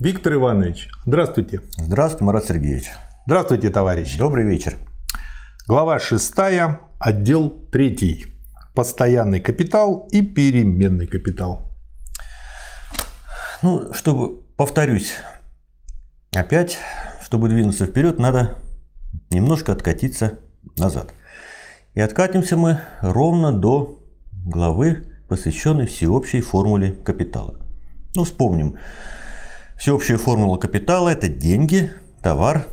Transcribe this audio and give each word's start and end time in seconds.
Виктор 0.00 0.32
Иванович, 0.32 0.88
здравствуйте. 1.04 1.60
Здравствуйте, 1.76 2.24
Марат 2.24 2.46
Сергеевич. 2.46 2.90
Здравствуйте, 3.26 3.68
товарищ. 3.68 4.16
Добрый 4.16 4.46
вечер. 4.46 4.78
Глава 5.68 5.98
6, 5.98 6.32
отдел 6.98 7.50
3. 7.70 8.24
Постоянный 8.74 9.40
капитал 9.40 10.08
и 10.10 10.22
переменный 10.22 11.06
капитал. 11.06 11.70
Ну, 13.60 13.92
чтобы, 13.92 14.40
повторюсь, 14.56 15.12
опять, 16.34 16.78
чтобы 17.22 17.50
двинуться 17.50 17.84
вперед, 17.84 18.18
надо 18.18 18.56
немножко 19.28 19.72
откатиться 19.72 20.38
назад. 20.78 21.12
И 21.92 22.00
откатимся 22.00 22.56
мы 22.56 22.80
ровно 23.02 23.52
до 23.52 24.02
главы, 24.46 25.04
посвященной 25.28 25.86
всеобщей 25.86 26.40
формуле 26.40 26.92
капитала. 26.92 27.60
Ну, 28.14 28.24
вспомним. 28.24 28.78
Всеобщая 29.80 30.18
формула 30.18 30.58
капитала– 30.58 31.08
это 31.10 31.26
деньги, 31.26 31.90
товар 32.20 32.66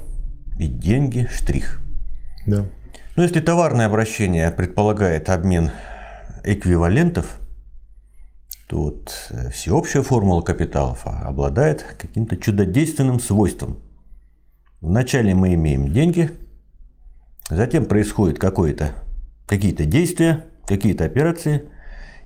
и 0.59 0.67
деньги, 0.67 1.25
штрих. 1.33 1.79
Да. 2.45 2.65
Но 3.15 3.23
если 3.23 3.39
товарное 3.39 3.85
обращение 3.85 4.51
предполагает 4.51 5.29
обмен 5.29 5.71
эквивалентов, 6.43 7.39
то 8.67 8.83
вот 8.83 9.29
э, 9.29 9.51
всеобщая 9.51 10.03
формула 10.03 10.41
капиталов 10.41 11.03
обладает 11.05 11.85
каким-то 11.97 12.35
чудодейственным 12.35 13.21
свойством. 13.21 13.77
Вначале 14.81 15.33
мы 15.33 15.53
имеем 15.53 15.93
деньги, 15.93 16.31
затем 17.49 17.85
происходит 17.85 18.37
какое-то, 18.37 18.91
какие-то 19.45 19.85
действия, 19.85 20.43
какие-то 20.65 21.05
операции, 21.05 21.69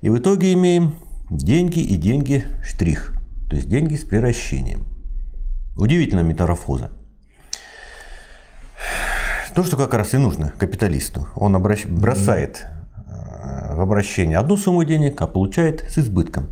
и 0.01 0.09
в 0.09 0.17
итоге 0.17 0.53
имеем 0.53 0.95
деньги 1.29 1.81
и 1.81 1.97
деньги 1.97 2.47
штрих, 2.63 3.10
то 3.51 3.57
есть 3.57 3.67
деньги 3.67 3.97
с 3.97 4.05
приращением. 4.05 4.85
Удивительная 5.75 6.23
метафорфоза. 6.23 6.89
То, 9.53 9.65
что 9.65 9.75
как 9.75 9.93
раз 9.93 10.13
и 10.13 10.17
нужно 10.17 10.53
капиталисту. 10.57 11.27
Он 11.35 11.53
обращ... 11.57 11.85
бросает 11.85 12.65
э, 12.95 13.75
в 13.75 13.81
обращение 13.81 14.37
одну 14.37 14.55
сумму 14.55 14.85
денег, 14.85 15.21
а 15.21 15.27
получает 15.27 15.81
с 15.91 15.97
избытком, 15.97 16.47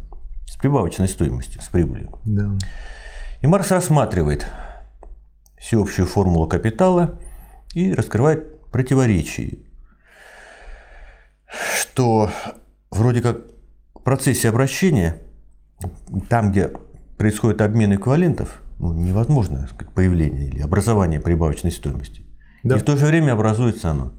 с 0.45 0.57
прибавочной 0.57 1.07
стоимостью, 1.07 1.61
с 1.61 1.69
прибылью. 1.69 2.19
Да. 2.25 2.51
И 3.39 3.47
Маркс 3.47 3.71
рассматривает 3.71 4.45
всеобщую 5.57 6.05
формулу 6.05 6.47
капитала 6.47 7.17
и 7.73 7.93
раскрывает 7.93 8.59
противоречие, 8.71 9.59
что 11.79 12.29
вроде 12.91 13.21
как 13.21 13.37
в 13.95 14.01
процессе 14.03 14.49
обращения, 14.49 15.21
там, 16.27 16.51
где 16.51 16.73
происходит 17.19 17.61
обмен 17.61 17.93
эквивалентов, 17.93 18.61
ну, 18.79 18.93
невозможно 18.93 19.67
сказать, 19.67 19.93
появление 19.93 20.47
или 20.47 20.61
образование 20.61 21.19
прибавочной 21.19 21.71
стоимости. 21.71 22.25
Да. 22.63 22.77
И 22.77 22.79
в 22.79 22.83
то 22.83 22.95
же 22.95 23.05
время 23.05 23.33
образуется 23.33 23.91
оно 23.91 24.13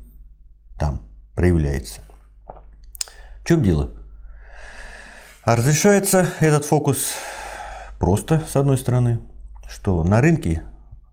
там, 0.79 1.01
проявляется. 1.35 2.03
В 2.47 3.47
чем 3.47 3.63
дело? 3.63 3.91
А 5.45 5.57
разрешается 5.57 6.29
этот 6.41 6.67
фокус 6.67 7.15
просто, 7.99 8.43
с 8.47 8.55
одной 8.55 8.77
стороны, 8.77 9.21
что 9.67 10.05
на 10.05 10.21
рынке 10.21 10.63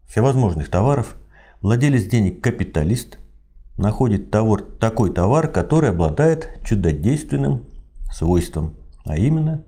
всевозможных 0.09 0.69
товаров 0.69 1.15
владелец 1.61 2.03
денег 2.03 2.43
капиталист 2.43 3.17
находит 3.77 4.29
товар, 4.29 4.61
такой 4.61 5.13
товар, 5.13 5.47
который 5.47 5.91
обладает 5.91 6.49
чудодейственным 6.65 7.65
свойством, 8.11 8.75
а 9.05 9.17
именно 9.17 9.63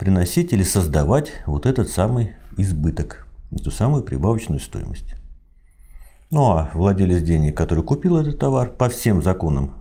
приносить 0.00 0.54
или 0.54 0.62
создавать 0.62 1.30
вот 1.44 1.66
этот 1.66 1.90
самый 1.90 2.34
избыток, 2.56 3.26
эту 3.52 3.70
самую 3.70 4.02
прибавочную 4.02 4.58
стоимость. 4.58 5.14
Ну 6.30 6.52
а 6.52 6.70
владелец 6.72 7.22
денег, 7.22 7.54
который 7.54 7.84
купил 7.84 8.16
этот 8.16 8.38
товар, 8.38 8.70
по 8.70 8.88
всем 8.88 9.22
законам 9.22 9.74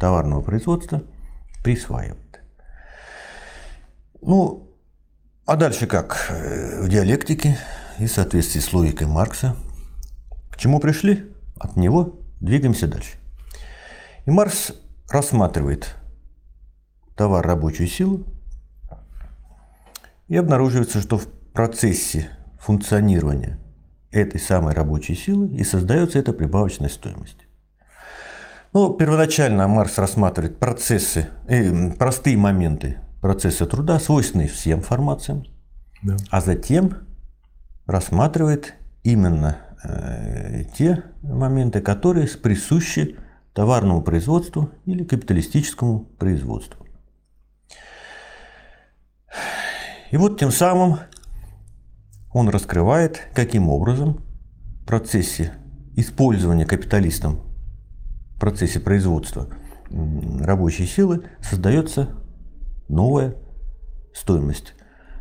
товарного 0.00 0.42
производства 0.42 1.04
присваивает. 1.62 2.42
Ну, 4.20 4.68
а 5.46 5.54
дальше 5.54 5.86
как? 5.86 6.32
В 6.80 6.88
диалектике 6.88 7.56
и 8.00 8.06
в 8.06 8.10
соответствии 8.10 8.58
с 8.58 8.72
логикой 8.72 9.06
Маркса. 9.06 9.54
К 10.50 10.56
чему 10.56 10.80
пришли? 10.80 11.32
От 11.60 11.76
него 11.76 12.18
двигаемся 12.40 12.88
дальше. 12.88 13.18
И 14.26 14.32
Маркс 14.32 14.72
рассматривает 15.08 15.94
товар 17.14 17.46
рабочую 17.46 17.86
силу 17.86 18.26
и 20.30 20.36
обнаруживается, 20.36 21.00
что 21.00 21.18
в 21.18 21.26
процессе 21.52 22.30
функционирования 22.60 23.58
этой 24.12 24.40
самой 24.40 24.74
рабочей 24.74 25.16
силы 25.16 25.48
и 25.48 25.64
создается 25.64 26.20
эта 26.20 26.32
прибавочная 26.32 26.88
стоимость. 26.88 27.48
Ну, 28.72 28.94
первоначально 28.94 29.66
Маркс 29.66 29.98
рассматривает 29.98 30.58
процессы, 30.60 31.26
э, 31.48 31.90
простые 31.94 32.36
моменты 32.36 32.98
процесса 33.20 33.66
труда, 33.66 33.98
свойственные 33.98 34.46
всем 34.46 34.82
формациям, 34.82 35.44
Да. 36.02 36.16
а 36.30 36.40
затем 36.40 36.98
рассматривает 37.86 38.74
именно 39.02 39.56
э, 39.82 40.62
те 40.78 41.02
моменты, 41.22 41.80
которые 41.80 42.28
присущи 42.28 43.16
товарному 43.52 44.00
производству 44.00 44.70
или 44.86 45.02
капиталистическому 45.02 46.04
производству. 46.18 46.86
И 50.10 50.16
вот 50.16 50.38
тем 50.38 50.50
самым 50.50 50.98
он 52.32 52.48
раскрывает, 52.48 53.28
каким 53.34 53.68
образом 53.68 54.20
в 54.82 54.86
процессе 54.86 55.52
использования 55.96 56.66
капиталистом 56.66 57.40
в 58.34 58.40
процессе 58.40 58.80
производства 58.80 59.48
рабочей 59.90 60.86
силы 60.86 61.24
создается 61.40 62.10
новая 62.88 63.36
стоимость. 64.14 64.74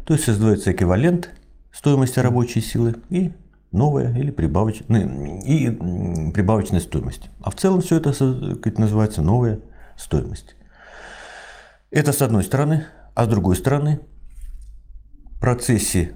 То 0.05 0.13
есть 0.13 0.25
создается 0.25 0.71
эквивалент 0.71 1.31
стоимости 1.71 2.19
рабочей 2.19 2.61
силы 2.61 2.95
и 3.09 3.33
новая 3.71 4.15
или 4.15 4.31
прибавочная, 4.31 5.01
и 5.43 5.67
м, 5.67 6.31
прибавочная 6.31 6.79
стоимость. 6.79 7.29
А 7.41 7.51
в 7.51 7.55
целом 7.55 7.81
все 7.81 7.97
это 7.97 8.13
называется 8.79 9.21
новая 9.21 9.59
стоимость. 9.97 10.55
Это 11.91 12.11
с 12.11 12.21
одной 12.21 12.43
стороны, 12.43 12.85
а 13.13 13.25
с 13.25 13.27
другой 13.27 13.55
стороны 13.55 13.99
процессе 15.39 16.15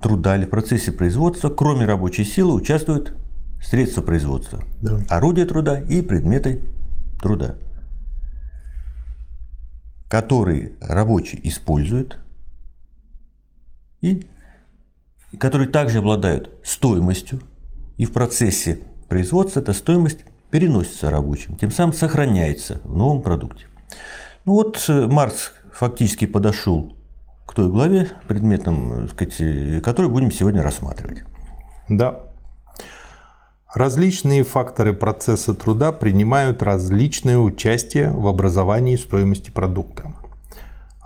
труда 0.00 0.36
или 0.36 0.44
в 0.44 0.50
процессе 0.50 0.92
производства, 0.92 1.48
кроме 1.50 1.86
рабочей 1.86 2.24
силы, 2.24 2.54
участвуют 2.54 3.14
средства 3.62 4.02
производства, 4.02 4.62
Да. 4.82 5.00
орудия 5.08 5.46
труда 5.46 5.78
и 5.80 6.02
предметы 6.02 6.60
труда, 7.20 7.56
которые 10.08 10.72
рабочий 10.80 11.40
использует 11.44 12.18
и 14.02 14.26
которые 15.38 15.68
также 15.68 15.98
обладают 15.98 16.50
стоимостью, 16.62 17.40
и 17.96 18.04
в 18.04 18.12
процессе 18.12 18.80
производства 19.08 19.60
эта 19.60 19.72
стоимость 19.72 20.20
переносится 20.50 21.10
рабочим, 21.10 21.56
тем 21.56 21.70
самым 21.70 21.94
сохраняется 21.94 22.80
в 22.84 22.94
новом 22.96 23.22
продукте. 23.22 23.66
Ну 24.44 24.52
вот 24.52 24.84
э, 24.88 25.06
Маркс 25.06 25.52
фактически 25.72 26.26
подошел 26.26 26.96
к 27.46 27.54
той 27.54 27.68
главе, 27.68 28.10
предметом, 28.26 29.04
э, 29.04 29.08
сказать, 29.08 29.40
э, 29.40 30.08
будем 30.08 30.32
сегодня 30.32 30.62
рассматривать. 30.62 31.24
Да. 31.88 32.20
Различные 33.74 34.44
факторы 34.44 34.92
процесса 34.92 35.52
труда 35.52 35.92
принимают 35.92 36.62
различное 36.62 37.38
участие 37.38 38.10
в 38.10 38.26
образовании 38.28 38.96
стоимости 38.96 39.50
продукта. 39.50 40.14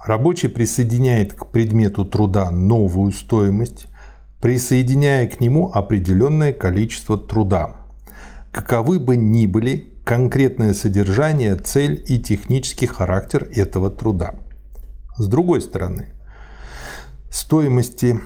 Рабочий 0.04 0.49
присоединяет 0.49 1.32
к 1.32 1.47
предмету 1.47 2.04
труда 2.04 2.50
новую 2.50 3.12
стоимость, 3.12 3.87
присоединяя 4.41 5.26
к 5.26 5.41
нему 5.41 5.70
определенное 5.73 6.52
количество 6.52 7.19
труда. 7.19 7.76
Каковы 8.52 9.00
бы 9.00 9.17
ни 9.17 9.46
были 9.46 9.93
конкретное 10.05 10.75
содержание, 10.75 11.56
цель 11.56 12.02
и 12.06 12.19
технический 12.19 12.87
характер 12.87 13.49
этого 13.55 13.91
труда. 13.91 14.34
С 15.17 15.26
другой 15.26 15.61
стороны, 15.61 16.14
стоимости 17.31 18.21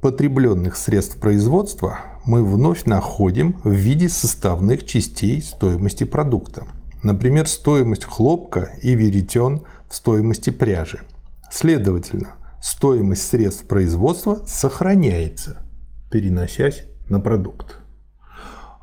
потребленных 0.00 0.76
средств 0.76 1.18
производства 1.18 1.98
мы 2.24 2.44
вновь 2.44 2.84
находим 2.84 3.60
в 3.64 3.70
виде 3.70 4.08
составных 4.08 4.86
частей 4.86 5.42
стоимости 5.42 6.04
продукта. 6.04 6.66
Например, 7.02 7.46
стоимость 7.46 8.04
хлопка 8.04 8.70
и 8.82 8.94
веретен 8.94 9.62
в 9.88 9.94
стоимости 9.94 10.50
пряжи. 10.50 11.00
Следовательно, 11.50 12.36
стоимость 12.62 13.26
средств 13.28 13.66
производства 13.66 14.42
сохраняется, 14.46 15.58
переносясь 16.10 16.84
на 17.08 17.20
продукт. 17.20 17.78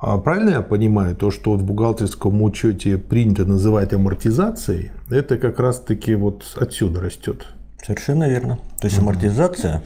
А 0.02 0.18
правильно 0.18 0.52
я 0.52 0.62
понимаю, 0.62 1.16
то, 1.16 1.30
что 1.30 1.54
в 1.56 1.64
бухгалтерском 1.64 2.42
учете 2.42 2.98
принято 2.98 3.46
называть 3.46 3.94
амортизацией, 3.94 4.92
это 5.10 5.38
как 5.38 5.60
раз-таки 5.60 6.16
вот 6.16 6.46
отсюда 6.56 7.02
растет. 7.02 7.48
Совершенно 7.86 8.28
верно. 8.28 8.58
То 8.80 8.88
есть 8.88 9.00
амортизация 9.00 9.84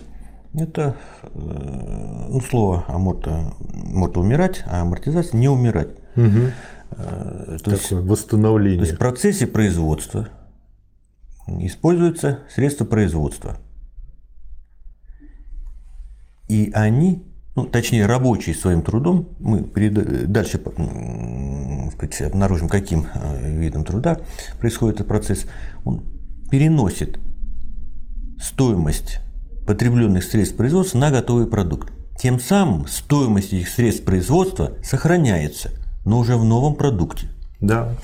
Это 0.54 0.96
э, 1.24 2.28
ну, 2.30 2.42
слово 2.42 2.86
аморта, 2.88 3.54
аморта 3.74 4.20
умирать, 4.20 4.64
а 4.68 4.82
амортизация 4.82 5.38
не 5.40 5.50
умирать. 5.50 5.90
Угу. 6.16 6.52
Э, 6.92 7.58
То 7.64 7.72
есть 7.72 7.92
восстановление. 7.92 8.80
То 8.80 8.86
есть 8.86 8.96
в 8.96 9.00
процессе 9.00 9.48
производства 9.48 10.30
используются 11.48 12.40
средства 12.54 12.86
производства. 12.86 13.58
И 16.48 16.72
они, 16.74 17.24
ну, 17.56 17.66
точнее, 17.66 18.06
рабочие 18.06 18.54
своим 18.54 18.82
трудом, 18.84 19.30
мы 19.40 19.62
дальше 20.28 20.60
сказать, 21.94 22.22
обнаружим, 22.22 22.70
каким 22.70 23.08
э, 23.14 23.52
видом 23.58 23.84
труда 23.86 24.20
происходит 24.60 24.96
этот 24.96 25.08
процесс, 25.08 25.46
он 25.84 26.04
переносит 26.52 27.20
стоимость 28.44 29.20
потребленных 29.66 30.24
средств 30.24 30.58
производства 30.58 30.98
на 30.98 31.12
готовый 31.12 31.48
продукт. 31.48 31.92
Тем 32.20 32.40
самым 32.40 32.88
стоимость 32.88 33.54
этих 33.54 33.70
средств 33.70 34.04
производства 34.04 34.74
сохраняется, 34.84 35.72
но 36.06 36.20
уже 36.20 36.36
в 36.36 36.44
новом 36.44 36.76
продукте. 36.76 37.28
Да. 37.60 37.96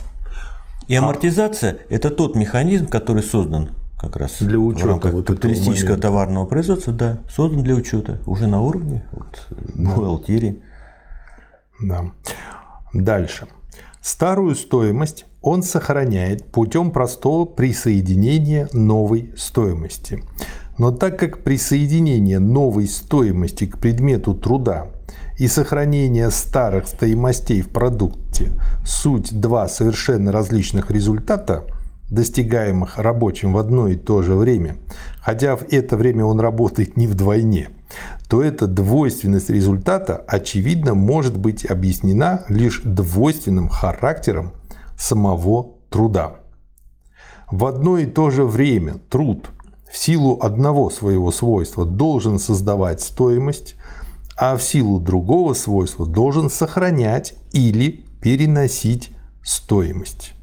И 0.87 0.95
амортизация– 0.95 1.77
это 1.89 2.09
тот 2.09 2.35
механизм, 2.35 2.87
который 2.87 3.21
создан 3.21 3.69
как 3.99 4.15
раз 4.15 4.37
для 4.39 4.57
учета 4.57 4.85
в 4.85 4.89
рамках 4.89 5.13
вот 5.13 5.27
капиталистического 5.27 5.97
товарного 5.97 6.45
производства, 6.45 6.93
да, 6.93 7.19
создан 7.29 7.63
для 7.63 7.75
учета 7.75 8.19
уже 8.25 8.47
на 8.47 8.61
уровне 8.61 9.03
вот, 9.11 9.45
да. 9.49 9.93
бухгалтерии. 9.93 10.63
Да. 11.81 12.05
Дальше. 12.93 13.47
Старую 14.01 14.55
стоимость 14.55 15.25
он 15.41 15.63
сохраняет 15.63 16.45
путем 16.51 16.91
простого 16.91 17.45
присоединения 17.45 18.67
новой 18.73 19.33
стоимости. 19.37 20.23
Но 20.77 20.91
так 20.91 21.19
как 21.19 21.43
присоединение 21.43 22.39
новой 22.39 22.87
стоимости 22.87 23.65
к 23.65 23.79
предмету 23.79 24.33
труда 24.33 24.87
и 25.37 25.47
сохранение 25.47 26.31
старых 26.31 26.87
стоимостей 26.87 27.61
в 27.61 27.69
продукте– 27.69 28.51
суть 28.85 29.37
два 29.39 29.67
совершенно 29.67 30.31
различных 30.31 30.91
результата, 30.91 31.65
достигаемых 32.09 32.97
рабочим 32.97 33.53
в 33.53 33.57
одно 33.57 33.87
и 33.87 33.95
то 33.95 34.21
же 34.21 34.35
время, 34.35 34.77
хотя 35.21 35.55
в 35.55 35.63
это 35.71 35.95
время 35.95 36.25
он 36.25 36.39
работает 36.39 36.97
не 36.97 37.07
вдвойне, 37.07 37.69
то 38.27 38.41
эта 38.41 38.67
двойственность 38.67 39.49
результата, 39.49 40.23
очевидно, 40.27 40.93
может 40.93 41.37
быть 41.37 41.65
объяснена 41.65 42.45
лишь 42.47 42.81
двойственным 42.83 43.69
характером 43.69 44.53
самого 44.99 45.77
труда. 45.89 46.41
В 47.49 47.65
одно 47.65 47.97
и 47.97 48.05
то 48.05 48.29
же 48.29 48.43
время 48.43 48.99
труд– 49.09 49.49
в 49.89 49.97
силу 49.97 50.39
одного 50.41 50.89
своего 50.89 51.31
свойства 51.31 51.85
должен 51.85 52.37
создавать 52.37 53.01
стоимость, 53.01 53.75
а 54.37 54.55
в 54.55 54.63
силу 54.63 54.99
другого 54.99 55.53
свойства 55.53 56.05
должен 56.05 56.49
сохранять 56.49 57.33
или 57.51 58.05
переносить 58.21 59.11
стоимость. 59.43 60.33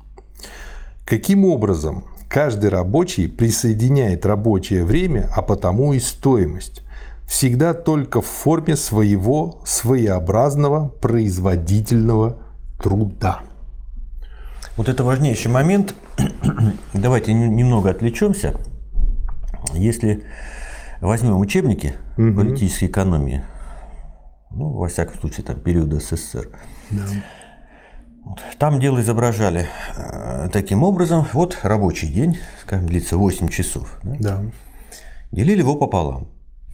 Каким 1.04 1.44
образом 1.44 2.04
каждый 2.28 2.70
рабочий 2.70 3.28
присоединяет 3.28 4.26
рабочее 4.26 4.84
время, 4.84 5.30
а 5.34 5.42
потому 5.42 5.92
и 5.92 6.00
стоимость? 6.00 6.82
Всегда 7.28 7.72
только 7.72 8.20
в 8.20 8.26
форме 8.26 8.76
своего 8.76 9.60
своеобразного 9.64 10.88
производительного 10.88 12.38
труда. 12.82 13.42
Вот 14.76 14.88
это 14.88 15.04
важнейший 15.04 15.50
момент. 15.50 15.94
Давайте 16.92 17.32
немного 17.32 17.90
отвлечемся 17.90 18.54
если 19.74 20.24
возьмем 21.00 21.38
учебники 21.38 21.94
угу. 22.16 22.34
политической 22.34 22.86
экономии, 22.86 23.44
ну, 24.50 24.70
во 24.70 24.88
всяком 24.88 25.18
случае, 25.20 25.44
там, 25.44 25.60
периода 25.60 26.00
СССР, 26.00 26.50
да. 26.90 27.04
Там 28.58 28.80
дело 28.80 29.00
изображали 29.00 29.68
э, 29.96 30.48
таким 30.52 30.82
образом. 30.82 31.24
Вот 31.32 31.60
рабочий 31.62 32.08
день, 32.08 32.38
скажем, 32.60 32.88
длится 32.88 33.16
8 33.16 33.46
часов. 33.46 34.00
Да? 34.02 34.16
да. 34.18 34.42
Делили 35.30 35.60
его 35.60 35.76
пополам. 35.76 36.26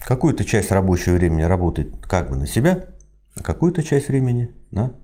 Какую-то 0.02 0.46
часть 0.46 0.72
рабочего 0.72 1.12
времени 1.12 1.42
работает 1.42 1.94
как 2.06 2.30
бы 2.30 2.36
на 2.36 2.46
себя, 2.46 2.86
а 3.36 3.42
какую-то 3.42 3.82
часть 3.82 4.08
времени 4.08 4.50
на 4.70 4.94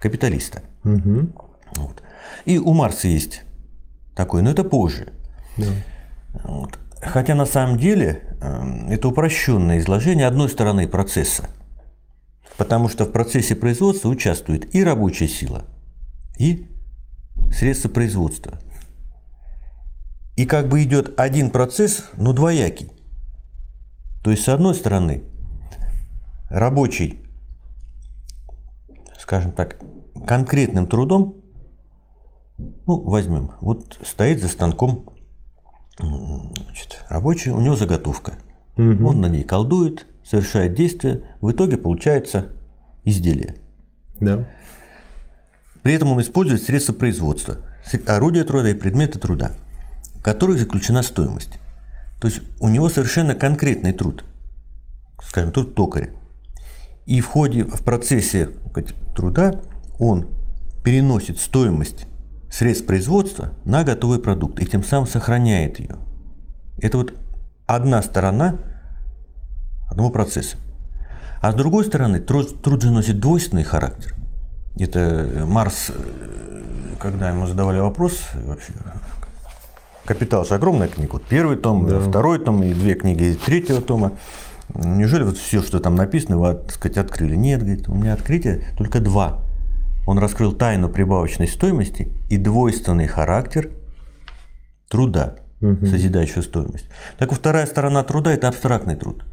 капиталиста. 0.00 0.62
Угу. 0.84 1.28
Вот. 1.76 2.02
И 2.44 2.58
у 2.58 2.72
Марса 2.72 3.08
есть 3.08 3.42
такой, 4.14 4.42
но 4.42 4.50
это 4.50 4.64
позже. 4.64 5.12
Да. 5.56 5.66
Вот. 6.44 6.78
Хотя 7.00 7.34
на 7.34 7.46
самом 7.46 7.78
деле 7.78 8.22
эм, 8.40 8.88
это 8.90 9.08
упрощенное 9.08 9.78
изложение 9.78 10.26
одной 10.26 10.48
стороны 10.48 10.88
процесса. 10.88 11.48
Потому 12.56 12.88
что 12.88 13.04
в 13.04 13.12
процессе 13.12 13.54
производства 13.54 14.08
участвует 14.08 14.74
и 14.74 14.82
рабочая 14.82 15.28
сила, 15.28 15.64
и 16.38 16.66
средства 17.52 17.88
производства. 17.88 18.58
И 20.36 20.46
как 20.46 20.68
бы 20.68 20.82
идет 20.82 21.18
один 21.18 21.50
процесс, 21.50 22.04
но 22.16 22.32
двоякий. 22.32 22.90
То 24.22 24.30
есть, 24.30 24.44
с 24.44 24.48
одной 24.48 24.74
стороны, 24.74 25.22
рабочий, 26.50 27.20
скажем 29.18 29.52
так, 29.52 29.78
конкретным 30.26 30.86
трудом, 30.86 31.36
ну, 32.58 33.00
возьмем, 33.00 33.52
вот 33.60 33.98
стоит 34.02 34.40
за 34.40 34.48
станком 34.48 35.16
Значит, 35.98 37.04
рабочий, 37.08 37.50
у 37.50 37.60
него 37.60 37.76
заготовка. 37.76 38.34
Угу. 38.76 39.06
Он 39.06 39.20
на 39.20 39.26
ней 39.26 39.44
колдует, 39.44 40.06
совершает 40.24 40.74
действия, 40.74 41.22
в 41.40 41.50
итоге 41.50 41.78
получается 41.78 42.48
изделие. 43.04 43.56
Да. 44.20 44.46
При 45.82 45.94
этом 45.94 46.12
он 46.12 46.20
использует 46.20 46.62
средства 46.62 46.92
производства, 46.92 47.58
орудия 48.06 48.44
труда 48.44 48.70
и 48.70 48.74
предметы 48.74 49.18
труда, 49.18 49.52
в 50.14 50.22
которых 50.22 50.58
заключена 50.58 51.02
стоимость. 51.02 51.58
То 52.20 52.28
есть 52.28 52.42
у 52.60 52.68
него 52.68 52.88
совершенно 52.88 53.34
конкретный 53.34 53.92
труд, 53.92 54.24
скажем, 55.22 55.52
труд 55.52 55.74
токаря. 55.74 56.10
И 57.06 57.20
в 57.20 57.26
ходе, 57.26 57.64
в 57.64 57.82
процессе 57.84 58.50
труда 59.14 59.60
он 59.98 60.28
переносит 60.82 61.38
стоимость 61.38 62.06
средств 62.50 62.86
производства 62.86 63.50
на 63.64 63.84
готовый 63.84 64.18
продукт 64.18 64.60
и 64.60 64.66
тем 64.66 64.84
самым 64.84 65.06
сохраняет 65.06 65.78
ее. 65.80 65.96
Это 66.78 66.98
вот 66.98 67.14
одна 67.66 68.02
сторона 68.02 68.58
одного 69.90 70.10
процесса. 70.10 70.56
А 71.40 71.52
с 71.52 71.54
другой 71.54 71.84
стороны, 71.84 72.20
труд, 72.20 72.62
труд 72.62 72.82
же 72.82 72.90
носит 72.90 73.20
двойственный 73.20 73.64
характер. 73.64 74.14
Это 74.78 75.00
э, 75.00 75.44
Марс, 75.44 75.90
э, 75.90 76.94
когда 76.98 77.30
ему 77.30 77.46
задавали 77.46 77.78
вопрос, 77.78 78.20
вообще, 78.34 78.72
«Капитал» 80.04 80.44
же 80.44 80.54
огромная 80.54 80.88
книга. 80.88 81.12
Вот 81.12 81.24
первый 81.24 81.56
том, 81.56 81.86
да. 81.86 82.00
второй 82.00 82.38
том 82.38 82.62
и 82.62 82.72
две 82.72 82.94
книги 82.94 83.38
третьего 83.44 83.80
тома. 83.80 84.12
Неужели 84.74 85.22
вот 85.22 85.38
все, 85.38 85.62
что 85.62 85.78
там 85.80 85.94
написано, 85.94 86.38
вы, 86.38 86.54
так 86.54 86.72
сказать, 86.72 86.98
открыли? 86.98 87.36
Нет, 87.36 87.60
говорит, 87.60 87.88
у 87.88 87.94
меня 87.94 88.14
открытие 88.14 88.64
только 88.76 89.00
два 89.00 89.45
он 90.06 90.18
раскрыл 90.18 90.52
тайну 90.52 90.88
прибавочной 90.88 91.48
стоимости 91.48 92.12
и 92.30 92.38
двойственный 92.38 93.06
характер 93.06 93.70
труда, 94.88 95.36
угу. 95.60 95.84
созидающего 95.84 96.42
стоимость. 96.42 96.86
Так 97.18 97.30
вот, 97.30 97.38
вторая 97.38 97.66
сторона 97.66 98.02
труда– 98.04 98.32
это 98.32 98.48
абстрактный 98.48 98.96
труд. 98.96 99.24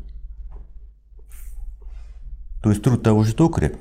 То 2.63 2.69
есть 2.69 2.81
труд 2.81 3.03
того 3.03 3.23
же 3.23 3.35
токаря 3.35 3.73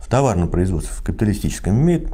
в 0.00 0.08
товарном 0.08 0.48
производстве, 0.48 0.94
в 0.94 1.02
капиталистическом, 1.02 1.80
имеет 1.82 2.12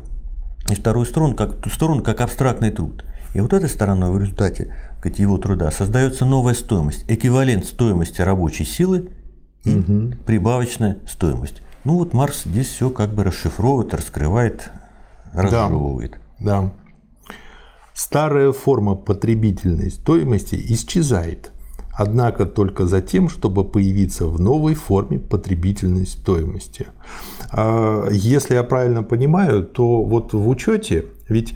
и 0.71 0.75
вторую 0.75 1.05
сторону 1.05 1.35
как, 1.35 1.67
сторону 1.73 2.03
как 2.03 2.21
абстрактный 2.21 2.71
труд. 2.71 3.05
И 3.35 3.41
вот 3.41 3.53
этой 3.53 3.69
стороной 3.69 4.11
в 4.11 4.19
результате 4.19 4.75
сказать, 4.99 5.19
его 5.19 5.37
труда 5.37 5.71
создается 5.71 6.25
новая 6.25 6.55
стоимость, 6.55 7.05
эквивалент 7.09 7.67
стоимости 7.67 8.21
рабочей 8.23 8.65
силы 8.65 9.11
и 9.65 9.75
угу. 9.75 10.13
прибавочная 10.25 10.99
стоимость. 11.09 11.61
Ну 11.85 11.99
вот 11.99 12.13
Марс 12.15 12.45
здесь 12.45 12.69
все 12.69 12.91
как 12.91 13.13
бы 13.13 13.25
расшифровывает, 13.25 13.95
раскрывает, 13.95 14.71
разжевывает. 15.33 16.19
Да, 16.39 16.63
да. 16.63 16.73
Старая 17.95 18.53
форма 18.53 18.95
потребительной 18.95 19.91
стоимости 19.91 20.55
исчезает, 20.55 21.51
однако 21.93 22.47
только 22.47 22.87
за 22.87 23.03
тем, 23.03 23.29
чтобы 23.29 23.65
появиться 23.65 24.27
в 24.27 24.41
новой 24.41 24.75
форме 24.75 25.19
потребительной 25.19 26.07
стоимости. 26.07 26.87
А, 27.51 28.09
если 28.11 28.55
я 28.55 28.63
правильно 28.63 29.03
понимаю, 29.03 29.65
то 29.65 30.05
вот 30.05 30.33
в 30.33 30.49
учете 30.49 31.07
ведь 31.29 31.55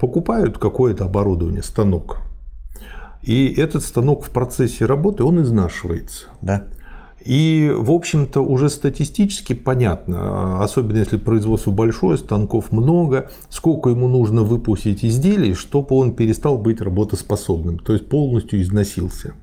покупают 0.00 0.58
какое-то 0.58 1.04
оборудование, 1.04 1.62
станок, 1.62 2.18
и 3.22 3.52
этот 3.56 3.82
станок 3.82 4.24
в 4.24 4.30
процессе 4.30 4.86
работы, 4.86 5.24
он 5.24 5.42
изнашивается. 5.42 6.26
Да. 6.40 6.64
И, 7.24 7.70
в 7.76 7.90
общем-то, 7.90 8.40
уже 8.40 8.70
статистически 8.70 9.52
понятно, 9.52 10.62
особенно 10.62 10.98
если 10.98 11.16
производство 11.16 11.70
большое, 11.70 12.16
станков 12.16 12.72
много, 12.72 13.30
сколько 13.50 13.90
ему 13.90 14.08
нужно 14.08 14.42
выпустить 14.42 15.04
изделий, 15.04 15.54
чтобы 15.54 15.96
он 15.96 16.14
перестал 16.14 16.58
быть 16.58 16.80
работоспособным, 16.80 17.78
то 17.80 17.92
есть 17.92 18.08
полностью 18.08 18.62
износился. 18.62 19.34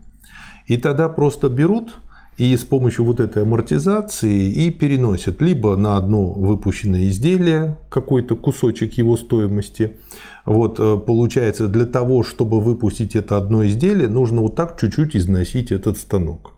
И 0.68 0.78
тогда 0.78 1.10
просто 1.10 1.50
берут 1.50 1.96
и 2.38 2.56
с 2.56 2.64
помощью 2.66 3.06
вот 3.06 3.20
этой 3.20 3.44
амортизации 3.44 4.50
и 4.50 4.72
переносят 4.72 5.42
либо 5.42 5.76
на 5.78 5.96
одно 5.96 6.32
выпущенное 6.32 7.08
изделие 7.08 7.78
какой-то 7.90 8.36
кусочек 8.36 8.94
его 8.94 9.16
стоимости. 9.16 9.98
Вот 10.46 10.80
э, 10.80 10.98
получается, 10.98 11.68
для 11.68 11.86
того, 11.86 12.24
чтобы 12.24 12.60
выпустить 12.60 13.16
это 13.16 13.38
одно 13.38 13.66
изделие, 13.66 14.10
нужно 14.10 14.42
вот 14.42 14.56
так 14.56 14.80
чуть-чуть 14.80 15.16
износить 15.16 15.72
этот 15.72 15.98
станок. 15.98 16.55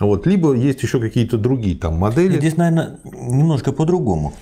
Вот. 0.00 0.26
Либо 0.26 0.54
есть 0.54 0.82
еще 0.82 0.98
какие-то 0.98 1.36
другие 1.38 1.76
там 1.76 1.96
модели. 1.98 2.38
Здесь, 2.38 2.56
наверное, 2.56 2.98
немножко 3.04 3.72
по-другому. 3.72 4.32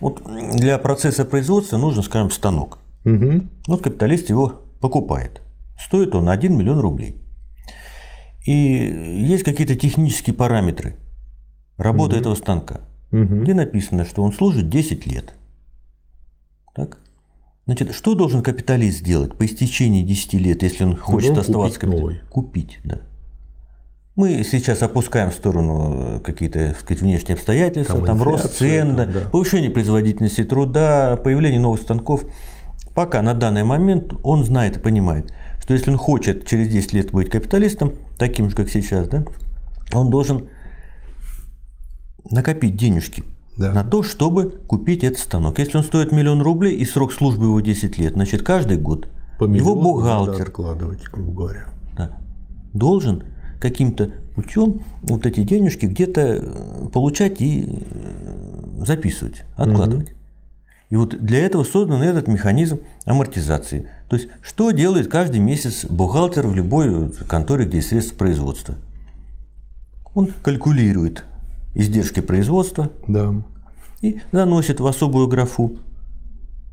Вот 0.00 0.22
для 0.54 0.76
процесса 0.78 1.24
производства 1.24 1.78
нужен, 1.78 2.02
скажем, 2.02 2.30
станок. 2.30 2.78
Угу. 3.04 3.42
Вот 3.68 3.82
капиталист 3.82 4.28
его 4.30 4.62
покупает. 4.80 5.40
Стоит 5.78 6.14
он 6.14 6.28
1 6.28 6.56
миллион 6.56 6.80
рублей. 6.80 7.16
И 8.44 8.52
есть 8.52 9.44
какие-то 9.44 9.76
технические 9.76 10.34
параметры 10.34 10.96
работы 11.78 12.14
Мгм. 12.16 12.20
этого 12.20 12.34
станка, 12.34 12.80
Угу. 13.12 13.42
где 13.42 13.54
написано, 13.54 14.04
что 14.04 14.22
он 14.22 14.32
служит 14.32 14.68
10 14.68 15.06
лет. 15.06 15.34
Так? 16.74 16.98
Значит, 17.66 17.94
что 17.94 18.14
должен 18.14 18.42
капиталист 18.42 18.98
сделать 18.98 19.36
по 19.36 19.46
истечении 19.46 20.02
10 20.02 20.38
лет, 20.38 20.62
если 20.62 20.84
он 20.84 20.96
хочет 20.96 21.34
Должен 21.34 21.40
оставаться 21.40 21.80
капиталистом? 21.80 22.28
Купить, 22.28 22.78
да. 22.84 23.00
Мы 24.16 24.44
сейчас 24.44 24.80
опускаем 24.82 25.30
в 25.32 25.34
сторону 25.34 26.18
э, 26.18 26.20
какие-то 26.20 26.76
сказать, 26.80 27.02
внешние 27.02 27.34
обстоятельства, 27.34 27.96
Там 27.96 28.06
там, 28.06 28.22
рост 28.22 28.56
цен, 28.56 28.94
да, 28.94 29.08
повышение 29.32 29.70
производительности 29.70 30.44
труда, 30.44 31.16
появление 31.16 31.58
новых 31.58 31.80
станков. 31.80 32.24
Пока 32.94 33.22
на 33.22 33.34
данный 33.34 33.64
момент 33.64 34.12
он 34.22 34.44
знает 34.44 34.76
и 34.76 34.80
понимает, 34.80 35.32
что 35.60 35.74
если 35.74 35.90
он 35.90 35.96
хочет 35.96 36.46
через 36.46 36.68
10 36.68 36.92
лет 36.92 37.10
быть 37.10 37.28
капиталистом, 37.28 37.94
таким 38.16 38.50
же, 38.50 38.56
как 38.56 38.68
сейчас, 38.70 39.08
да, 39.08 39.24
он 39.92 40.10
должен 40.10 40.48
накопить 42.30 42.76
денежки 42.76 43.24
Да. 43.56 43.72
на 43.72 43.82
то, 43.82 44.04
чтобы 44.04 44.60
купить 44.68 45.02
этот 45.02 45.18
станок. 45.18 45.58
Если 45.58 45.76
он 45.76 45.82
стоит 45.82 46.12
миллион 46.12 46.40
рублей 46.40 46.76
и 46.76 46.84
срок 46.84 47.12
службы 47.12 47.46
его 47.46 47.60
10 47.60 47.98
лет, 47.98 48.12
значит 48.12 48.44
каждый 48.44 48.76
год 48.76 49.08
По 49.40 49.44
его 49.44 49.74
бухгалтер 49.74 50.42
откладывать, 50.42 51.02
грубо 51.10 51.32
говоря. 51.32 51.66
да, 51.96 52.12
должен 52.72 53.24
каким-то 53.60 54.10
путем 54.34 54.82
вот 55.02 55.26
эти 55.26 55.42
денежки 55.42 55.86
где-то 55.86 56.20
э, 56.20 56.88
получать 56.92 57.40
и 57.40 57.66
э, 57.68 58.84
записывать, 58.84 59.44
откладывать. 59.56 60.14
И 60.90 60.96
вот 60.96 61.18
для 61.18 61.40
этого 61.40 61.64
создан 61.64 62.02
этот 62.02 62.28
механизм 62.28 62.80
амортизации. 63.04 63.88
То 64.08 64.16
есть, 64.16 64.28
что 64.42 64.70
делает 64.70 65.08
каждый 65.08 65.40
месяц 65.40 65.84
бухгалтер 65.86 66.46
в 66.46 66.54
любой 66.54 67.10
конторе, 67.26 67.64
где 67.64 67.78
есть 67.78 67.88
средства 67.88 68.16
производства? 68.16 68.74
Он 70.14 70.28
калькулирует 70.42 71.24
издержки 71.74 72.20
производства 72.20 72.90
Да. 73.08 73.34
и 74.00 74.20
заносит 74.30 74.78
в 74.80 74.86
особую 74.86 75.26
графу 75.26 75.78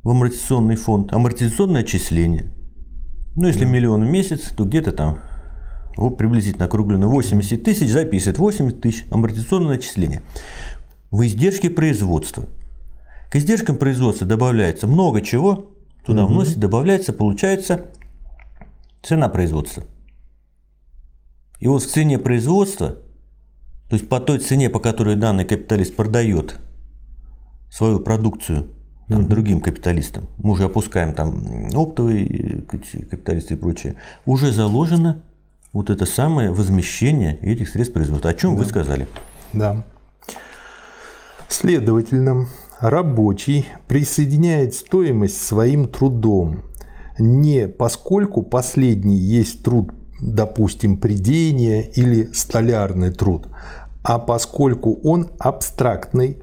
в 0.04 0.10
амортизационный 0.10 0.76
фонд 0.76 1.14
амортизационное 1.14 1.82
отчисление. 1.82 2.52
Ну, 3.36 3.48
если 3.48 3.66
миллион 3.66 4.06
в 4.06 4.10
месяц, 4.10 4.52
то 4.56 4.66
где-то 4.66 4.92
там 4.92 5.20
вот 5.98 6.18
приблизительно 6.18 6.66
округленно 6.66 7.08
80 7.08 7.64
тысяч 7.64 7.90
записывает 7.90 8.38
80 8.38 8.82
тысяч 8.82 9.06
амортизационное 9.10 9.76
отчисление. 9.76 10.22
В 11.10 11.26
издержке 11.26 11.70
производства. 11.70 12.46
К 13.30 13.36
издержкам 13.36 13.78
производства 13.78 14.26
добавляется 14.28 14.88
много 14.88 15.22
чего, 15.22 15.72
туда 16.06 16.26
вносит, 16.26 16.58
добавляется, 16.58 17.14
получается 17.14 17.86
цена 19.02 19.30
производства. 19.30 19.84
И 21.60 21.68
вот 21.68 21.84
в 21.84 21.88
цене 21.88 22.18
производства, 22.18 22.98
то 23.90 23.96
есть 23.96 24.10
по 24.10 24.20
той 24.20 24.40
цене, 24.40 24.70
по 24.70 24.80
которой 24.80 25.16
данный 25.16 25.46
капиталист 25.46 25.96
продает 25.96 26.60
свою 27.70 28.00
продукцию 28.00 28.68
там, 29.08 29.28
другим 29.28 29.62
капиталистам, 29.62 30.28
мы 30.38 30.52
уже 30.52 30.64
опускаем 30.64 31.14
там 31.14 31.70
оптовые 31.74 32.26
э, 32.26 32.62
капиталисты 32.62 33.54
и 33.54 33.58
прочее, 33.58 33.96
уже 34.26 34.52
заложено 34.52 35.24
вот 35.74 35.90
это 35.90 36.06
самое 36.06 36.52
возмещение 36.52 37.38
этих 37.42 37.70
средств 37.70 37.94
производства. 37.94 38.30
О 38.30 38.34
чем 38.34 38.56
вы 38.56 38.66
сказали? 38.66 39.08
Да. 39.54 39.84
Следовательно, 41.48 42.48
рабочий 42.80 43.68
присоединяет 43.88 44.74
стоимость 44.74 45.42
своим 45.42 45.88
трудом, 45.88 46.64
не 47.20 47.68
поскольку 47.68 48.42
последний 48.42 49.18
есть 49.18 49.64
труд, 49.64 49.92
допустим, 50.20 50.98
придения 50.98 51.82
или 51.82 52.32
столярный 52.34 53.12
труд, 53.12 53.48
а 54.04 54.20
поскольку 54.20 55.00
он 55.04 55.30
абстрактный, 55.40 56.38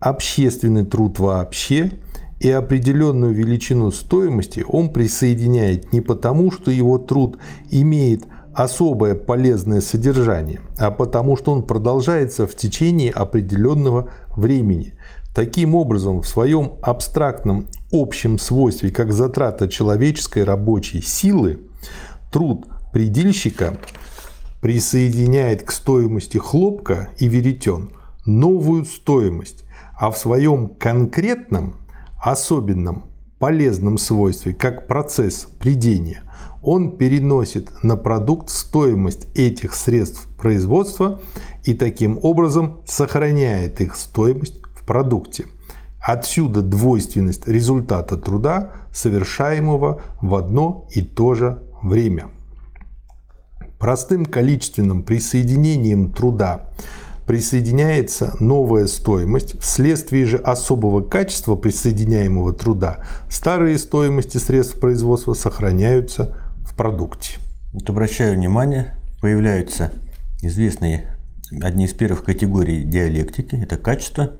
общественный 0.00 0.84
труд 0.84 1.18
вообще, 1.18 1.92
и 2.40 2.50
определенную 2.50 3.34
величину 3.34 3.90
стоимости 3.90 4.64
он 4.66 4.92
присоединяет 4.92 5.92
не 5.92 6.00
потому, 6.00 6.52
что 6.52 6.70
его 6.70 6.98
труд 6.98 7.38
имеет 7.70 8.24
особое 8.54 9.14
полезное 9.14 9.80
содержание, 9.80 10.60
а 10.78 10.90
потому 10.90 11.36
что 11.36 11.52
он 11.52 11.62
продолжается 11.62 12.46
в 12.46 12.54
течение 12.54 13.10
определенного 13.10 14.10
времени. 14.36 14.94
Таким 15.34 15.74
образом, 15.74 16.22
в 16.22 16.28
своем 16.28 16.72
абстрактном 16.82 17.68
общем 17.92 18.38
свойстве, 18.38 18.90
как 18.90 19.12
затрата 19.12 19.68
человеческой 19.68 20.44
рабочей 20.44 21.00
силы, 21.00 21.60
труд 22.32 22.66
предельщика 22.92 23.78
присоединяет 24.60 25.62
к 25.62 25.70
стоимости 25.70 26.38
хлопка 26.38 27.10
и 27.18 27.28
веретен 27.28 27.90
новую 28.26 28.84
стоимость, 28.84 29.64
а 29.96 30.10
в 30.10 30.18
своем 30.18 30.68
конкретном, 30.68 31.76
особенном, 32.20 33.04
полезном 33.38 33.98
свойстве, 33.98 34.52
как 34.54 34.86
процесс 34.86 35.46
придения, 35.58 36.22
он 36.62 36.96
переносит 36.96 37.70
на 37.82 37.96
продукт 37.96 38.50
стоимость 38.50 39.28
этих 39.34 39.74
средств 39.74 40.26
производства 40.36 41.20
и 41.64 41.74
таким 41.74 42.18
образом 42.22 42.80
сохраняет 42.86 43.80
их 43.80 43.96
стоимость 43.96 44.60
в 44.74 44.84
продукте. 44.84 45.46
Отсюда 46.00 46.62
двойственность 46.62 47.46
результата 47.46 48.16
труда, 48.16 48.72
совершаемого 48.92 50.00
в 50.20 50.34
одно 50.34 50.86
и 50.90 51.02
то 51.02 51.34
же 51.34 51.62
время. 51.82 52.28
Простым 53.78 54.24
количественным 54.24 55.02
присоединением 55.02 56.12
труда 56.12 56.70
присоединяется 57.26 58.34
новая 58.40 58.86
стоимость, 58.86 59.60
вследствие 59.60 60.24
же 60.24 60.38
особого 60.38 61.02
качества 61.02 61.56
присоединяемого 61.56 62.54
труда 62.54 63.04
старые 63.28 63.78
стоимости 63.78 64.38
средств 64.38 64.80
производства 64.80 65.34
сохраняются 65.34 66.34
продукте. 66.78 67.32
Вот 67.74 67.90
обращаю 67.90 68.36
внимание, 68.36 68.94
появляются 69.20 69.92
известные 70.40 71.18
одни 71.60 71.84
из 71.84 71.92
первых 71.92 72.24
категорий 72.24 72.84
диалектики. 72.84 73.56
Это 73.56 73.76
качество 73.76 74.30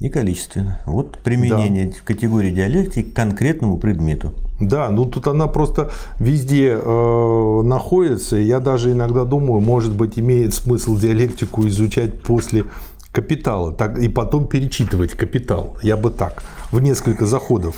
и 0.00 0.08
количество. 0.08 0.80
Вот 0.86 1.18
применение 1.18 1.92
категории 2.04 2.50
диалектики 2.50 3.10
к 3.10 3.14
конкретному 3.14 3.76
предмету. 3.76 4.32
Да, 4.60 4.88
ну 4.90 5.04
тут 5.04 5.26
она 5.26 5.46
просто 5.46 5.90
везде 6.18 6.78
э, 6.82 7.62
находится. 7.62 8.36
Я 8.36 8.58
даже 8.58 8.92
иногда 8.92 9.24
думаю, 9.24 9.60
может 9.60 9.94
быть, 9.94 10.18
имеет 10.18 10.54
смысл 10.54 10.96
диалектику 10.96 11.68
изучать 11.68 12.22
после 12.22 12.64
капитала, 13.12 13.72
так, 13.72 13.98
и 13.98 14.08
потом 14.08 14.46
перечитывать 14.48 15.12
капитал. 15.12 15.76
Я 15.82 15.98
бы 15.98 16.10
так, 16.10 16.42
в 16.70 16.80
несколько 16.80 17.26
заходов 17.26 17.76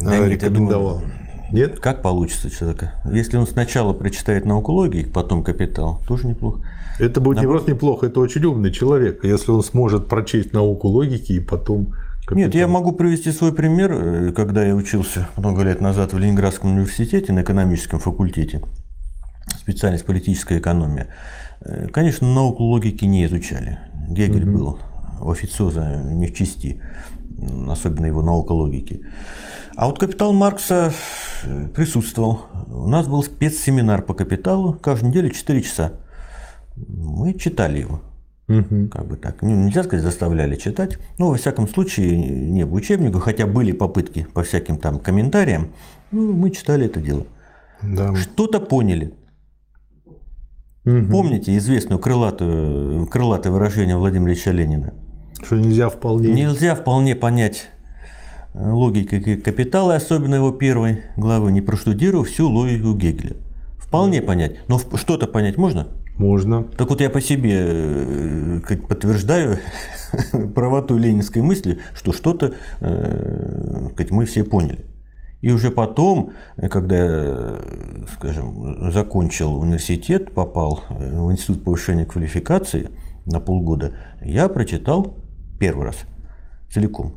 э, 0.00 0.04
Да 0.04 0.28
рекомендовал. 0.28 1.00
Нет? 1.00 1.25
Как 1.80 2.02
получится 2.02 2.50
человека? 2.50 2.92
Если 3.10 3.36
он 3.36 3.46
сначала 3.46 3.92
прочитает 3.92 4.44
науку 4.44 4.72
логики, 4.72 5.08
потом 5.08 5.42
капитал, 5.44 6.02
тоже 6.06 6.26
неплохо. 6.26 6.60
Это 6.98 7.20
будет 7.20 7.40
не 7.40 7.46
просто 7.46 7.72
неплохо, 7.72 8.06
это 8.06 8.20
очень 8.20 8.44
умный 8.44 8.72
человек, 8.72 9.24
если 9.24 9.50
он 9.50 9.62
сможет 9.62 10.08
прочесть 10.08 10.52
науку 10.52 10.88
логики 10.88 11.32
и 11.32 11.40
потом 11.40 11.94
капитал. 12.26 12.36
Нет, 12.36 12.54
я 12.54 12.66
могу 12.66 12.92
привести 12.92 13.32
свой 13.32 13.52
пример. 13.52 13.92
Э, 13.92 14.32
Когда 14.32 14.64
я 14.64 14.74
учился 14.74 15.28
много 15.36 15.62
лет 15.62 15.80
назад 15.80 16.12
в 16.12 16.18
Ленинградском 16.18 16.72
университете 16.72 17.32
на 17.32 17.42
экономическом 17.42 18.00
факультете, 18.00 18.62
специальность 19.58 20.06
политическая 20.06 20.58
экономия, 20.58 21.08
э, 21.60 21.88
конечно, 21.88 22.26
науку 22.26 22.64
логики 22.64 23.04
не 23.04 23.26
изучали. 23.26 23.78
Гегель 24.08 24.46
был 24.46 24.78
у 25.20 25.30
официоза 25.30 26.02
не 26.04 26.26
в 26.26 26.34
чести, 26.34 26.80
особенно 27.68 28.06
его 28.06 28.22
наука 28.22 28.52
логики. 28.52 29.02
А 29.76 29.86
вот 29.86 29.98
капитал 29.98 30.32
Маркса 30.32 30.92
э, 31.44 31.68
присутствовал. 31.68 32.40
У 32.68 32.88
нас 32.88 33.06
был 33.06 33.22
спецсеминар 33.22 34.02
по 34.02 34.14
капиталу, 34.14 34.72
каждую 34.72 35.10
неделю 35.10 35.30
4 35.30 35.62
часа. 35.62 35.92
Мы 36.76 37.34
читали 37.34 37.80
его. 37.80 38.00
Мгм. 38.48 38.88
Как 38.88 39.06
бы 39.06 39.16
так. 39.16 39.42
Ну, 39.42 39.50
нельзя 39.50 39.82
сказать, 39.82 40.04
заставляли 40.04 40.56
читать. 40.56 40.98
Но, 41.18 41.28
во 41.30 41.36
всяком 41.36 41.68
случае, 41.68 42.16
не 42.16 42.64
в 42.64 42.72
учебнику, 42.74 43.18
хотя 43.18 43.46
были 43.46 43.72
попытки 43.72 44.26
по 44.32 44.42
всяким 44.44 44.78
там 44.78 44.98
комментариям. 44.98 45.72
Ну, 46.10 46.32
мы 46.32 46.50
читали 46.50 46.86
это 46.86 47.00
дело. 47.00 47.26
Да. 47.82 48.14
Что-то 48.14 48.60
поняли. 48.60 49.14
Угу. 50.84 51.10
Помните 51.10 51.56
известное 51.58 51.98
крылатое, 51.98 53.04
крылатое 53.06 53.52
выражение 53.52 53.96
Владимира 53.96 54.32
Ильича 54.32 54.52
Ленина? 54.52 54.94
Что 55.42 55.56
нельзя 55.56 55.88
вполне... 55.88 56.32
Нельзя 56.32 56.74
вполне 56.74 57.14
понять 57.14 57.68
э, 58.54 58.70
логики 58.70 59.36
капитала, 59.36 59.94
особенно 59.94 60.36
его 60.36 60.52
первой 60.52 61.04
главы, 61.16 61.52
не 61.52 61.60
проштудировав 61.60 62.28
всю 62.28 62.48
логику 62.48 62.94
Гегеля. 62.94 63.36
Вполне 63.78 64.22
понять. 64.22 64.56
Но 64.68 64.78
что-то 64.78 65.26
понять 65.26 65.56
можно? 65.56 65.88
Можно. 66.16 66.64
Так 66.64 66.88
вот 66.90 67.00
я 67.00 67.10
по 67.10 67.20
себе 67.20 67.54
э, 67.58 68.60
подтверждаю 68.88 69.58
правоту 70.54 70.96
ленинской 70.96 71.42
мысли, 71.42 71.78
что 71.94 72.12
что-то 72.12 72.54
э, 72.80 74.06
мы 74.10 74.24
все 74.24 74.44
поняли. 74.44 74.84
И 75.42 75.52
уже 75.52 75.70
потом, 75.70 76.32
когда 76.70 76.96
я, 76.96 77.60
скажем, 78.14 78.90
закончил 78.90 79.56
университет, 79.60 80.32
попал 80.32 80.82
в 80.88 81.30
институт 81.30 81.62
повышения 81.62 82.06
квалификации 82.06 82.90
на 83.26 83.38
полгода, 83.38 83.92
я 84.22 84.48
прочитал 84.48 85.18
первый 85.58 85.86
раз 85.86 85.96
целиком 86.72 87.14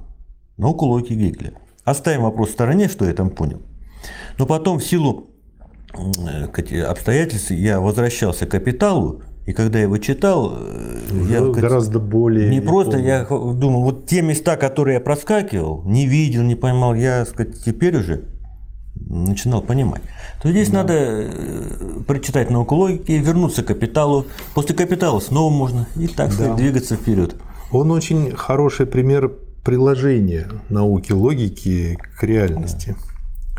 науку 0.58 0.86
логики 0.86 1.14
Гегеля. 1.14 1.54
Оставим 1.84 2.24
вопрос 2.24 2.50
в 2.50 2.52
стороне, 2.54 2.88
что 2.88 3.06
я 3.06 3.14
там 3.14 3.30
понял. 3.30 3.62
Но 4.38 4.46
потом 4.46 4.80
в 4.80 4.84
силу 4.84 5.32
обстоятельств 6.88 7.52
я 7.52 7.80
возвращался 7.80 8.46
к 8.46 8.52
капиталу, 8.52 9.24
и 9.48 9.54
когда 9.54 9.80
я 9.80 9.86
его 9.86 9.98
читал, 9.98 10.54
э, 10.60 11.26
я 11.30 11.42
гораздо 11.42 12.00
более 12.00 12.50
не 12.50 12.62
просто 12.62 12.92
помню. 12.92 13.08
я 13.08 13.24
думал, 13.24 13.84
вот 13.84 14.06
те 14.06 14.22
места, 14.22 14.58
которые 14.58 14.96
я 14.96 15.00
проскакивал, 15.00 15.84
не 15.86 16.06
видел, 16.06 16.44
не 16.44 16.56
поймал, 16.56 16.94
я 16.94 17.26
сказать, 17.26 17.64
теперь 17.64 17.98
уже 17.98 18.26
начинал 18.96 19.62
понимать. 19.62 20.04
То 20.44 20.52
здесь 20.52 20.70
да. 20.70 20.80
надо 20.80 20.94
э, 20.94 22.02
прочитать 22.06 22.52
науку 22.52 22.76
логики, 22.76 23.12
вернуться 23.14 23.64
к 23.64 23.68
капиталу. 23.68 24.26
После 24.54 24.76
капитала 24.76 25.20
снова 25.20 25.52
можно 25.52 25.88
и 25.96 26.08
так 26.08 26.32
сказать, 26.32 26.52
да. 26.52 26.58
двигаться 26.58 26.96
вперед. 26.96 27.36
Он 27.72 27.92
очень 27.92 28.36
хороший 28.36 28.86
пример 28.86 29.32
приложения 29.64 30.48
науки 30.70 31.12
логики 31.12 31.98
к 32.18 32.24
реальности. 32.24 32.96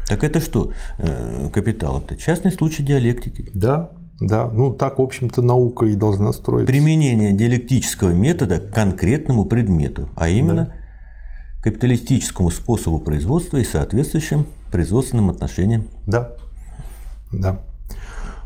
Так 0.09 0.25
это 0.25 0.41
что, 0.41 0.73
э, 0.99 1.51
капитал? 1.53 2.03
Это 2.05 2.17
частный 2.17 2.51
случай 2.51 2.83
диалектики. 2.83 3.49
Да, 3.55 3.91
да. 4.19 4.51
Ну, 4.51 4.73
так, 4.73 4.99
в 4.99 5.03
общем-то, 5.03 5.43
наука 5.43 5.87
и 5.87 5.95
должна 5.95 6.33
строиться. 6.33 6.67
Применение 6.67 7.33
диалектического 7.33 8.11
метода 8.11 8.59
к 8.59 8.75
конкретному 8.75 9.45
предмету, 9.45 10.09
а 10.17 10.29
именно 10.29 10.67
да. 10.67 11.63
капиталистическому 11.63 12.51
способу 12.51 12.99
производства 12.99 13.59
и 13.59 13.65
соответствующим 13.65 14.47
производственным 14.73 15.31
отношениям. 15.31 15.87
Да, 16.09 16.33
да. 17.33 17.61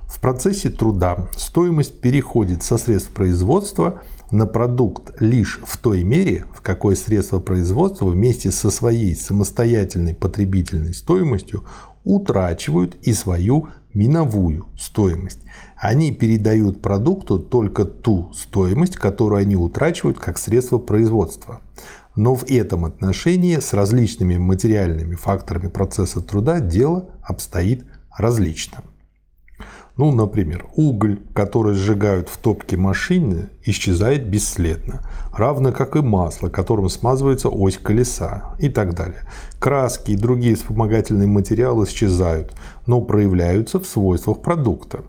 В 0.06 0.20
процессе 0.20 0.68
труда 0.68 1.28
стоимость 1.36 2.00
переходит 2.00 2.62
со 2.62 2.76
средств 2.76 3.10
производства– 3.12 4.02
на 4.34 4.46
продукт 4.46 5.20
лишь 5.20 5.60
в 5.64 5.78
той 5.78 6.02
мере, 6.02 6.44
в 6.52 6.60
какой 6.60 6.96
средства 6.96 7.38
производства 7.38 8.06
вместе 8.06 8.50
со 8.50 8.70
своей 8.70 9.14
самостоятельной 9.14 10.14
потребительной 10.14 10.92
стоимостью 10.92 11.64
утрачивают 12.02 12.96
и 13.02 13.12
свою 13.12 13.68
миновую 13.94 14.66
стоимость. 14.76 15.38
Они 15.76 16.10
передают 16.10 16.82
продукту 16.82 17.38
только 17.38 17.84
ту 17.84 18.32
стоимость, 18.34 18.96
которую 18.96 19.40
они 19.40 19.54
утрачивают 19.54 20.18
как 20.18 20.36
средство 20.36 20.78
производства. 20.78 21.60
Но 22.16 22.34
в 22.34 22.44
этом 22.50 22.84
отношении 22.84 23.58
с 23.58 23.72
различными 23.72 24.36
материальными 24.36 25.14
факторами 25.14 25.68
процесса 25.68 26.20
труда 26.20 26.58
дело 26.58 27.08
обстоит 27.22 27.84
различно. 28.16 28.82
Ну, 29.96 30.10
например, 30.10 30.66
уголь, 30.74 31.20
который 31.34 31.74
сжигают 31.74 32.28
в 32.28 32.36
топке 32.38 32.76
машины, 32.76 33.48
исчезает 33.64 34.26
бесследно, 34.26 35.02
равно 35.32 35.70
как 35.70 35.94
и 35.94 36.00
масло, 36.00 36.48
которым 36.48 36.88
смазывается 36.88 37.48
ось 37.48 37.78
колеса 37.78 38.56
и 38.58 38.68
так 38.68 38.94
далее. 38.94 39.20
Краски 39.60 40.10
и 40.10 40.16
другие 40.16 40.56
вспомогательные 40.56 41.28
материалы 41.28 41.84
исчезают, 41.84 42.52
но 42.86 43.02
проявляются 43.02 43.78
в 43.78 43.86
свойствах 43.86 44.42
продукта. 44.42 45.04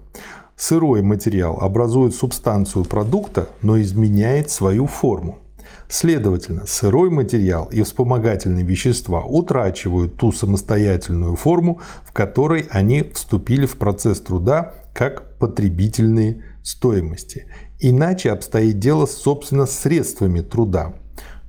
Сырой 0.55 1.01
материал 1.01 1.57
образует 1.59 2.13
субстанцию 2.13 2.85
продукта, 2.85 3.49
но 3.63 3.81
изменяет 3.81 4.51
свою 4.51 4.85
форму. 4.85 5.39
Следовательно, 5.87 6.65
сырой 6.65 7.09
материал 7.09 7.69
и 7.71 7.83
вспомогательные 7.83 8.65
вещества 8.65 9.23
утрачивают 9.23 10.17
ту 10.17 10.31
самостоятельную 10.31 11.35
форму, 11.35 11.79
в 12.03 12.11
которой 12.11 12.67
они 12.71 13.03
вступили 13.13 13.65
в 13.65 13.77
процесс 13.77 14.19
труда 14.19 14.73
как 14.93 15.37
потребительные 15.37 16.43
стоимости. 16.63 17.45
Иначе 17.79 18.31
обстоит 18.31 18.79
дело, 18.79 19.05
собственно, 19.05 19.65
средствами 19.65 20.41
труда 20.41 20.93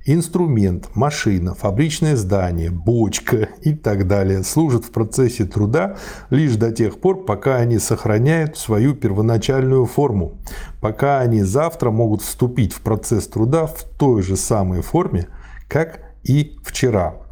инструмент, 0.07 0.89
машина, 0.95 1.53
фабричное 1.53 2.15
здание, 2.15 2.71
бочка 2.71 3.49
и 3.61 3.73
так 3.73 4.07
далее 4.07 4.43
служат 4.43 4.85
в 4.85 4.91
процессе 4.91 5.45
труда 5.45 5.97
лишь 6.29 6.55
до 6.55 6.71
тех 6.71 6.99
пор, 6.99 7.25
пока 7.25 7.57
они 7.57 7.77
сохраняют 7.77 8.57
свою 8.57 8.95
первоначальную 8.95 9.85
форму, 9.85 10.37
пока 10.81 11.19
они 11.19 11.43
завтра 11.43 11.91
могут 11.91 12.21
вступить 12.21 12.73
в 12.73 12.81
процесс 12.81 13.27
труда 13.27 13.65
в 13.67 13.83
той 13.83 14.23
же 14.23 14.37
самой 14.37 14.81
форме, 14.81 15.27
как 15.67 15.99
и 16.23 16.57
вчера. 16.63 17.26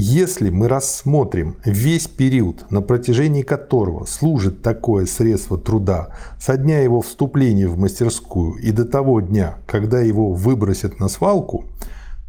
Если 0.00 0.50
мы 0.50 0.68
рассмотрим 0.68 1.56
весь 1.64 2.06
период, 2.06 2.70
на 2.70 2.82
протяжении 2.82 3.42
которого 3.42 4.04
служит 4.04 4.62
такое 4.62 5.06
средство 5.06 5.58
труда, 5.58 6.10
со 6.38 6.56
дня 6.56 6.78
его 6.82 7.00
вступления 7.00 7.66
в 7.66 7.76
мастерскую 7.76 8.54
и 8.62 8.70
до 8.70 8.84
того 8.84 9.20
дня, 9.20 9.56
когда 9.66 10.00
его 10.00 10.32
выбросят 10.32 11.00
на 11.00 11.08
свалку, 11.08 11.64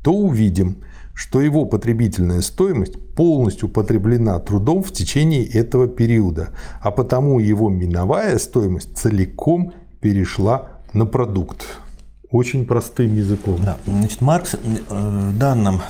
то 0.01 0.11
увидим, 0.11 0.77
что 1.13 1.41
его 1.41 1.65
потребительная 1.65 2.41
стоимость 2.41 2.97
полностью 3.13 3.69
потреблена 3.69 4.39
трудом 4.39 4.81
в 4.81 4.91
течение 4.91 5.45
этого 5.45 5.87
периода, 5.87 6.49
а 6.81 6.89
потому 6.89 7.37
его 7.37 7.69
миновая 7.69 8.39
стоимость 8.39 8.97
целиком 8.97 9.73
перешла 10.01 10.69
на 10.93 11.05
продукт. 11.05 11.67
Очень 12.31 12.65
простым 12.65 13.15
языком. 13.15 13.59
Да. 13.63 13.77
Значит, 13.85 14.21
Маркс 14.21 14.55
в 14.89 15.37
данном 15.37 15.83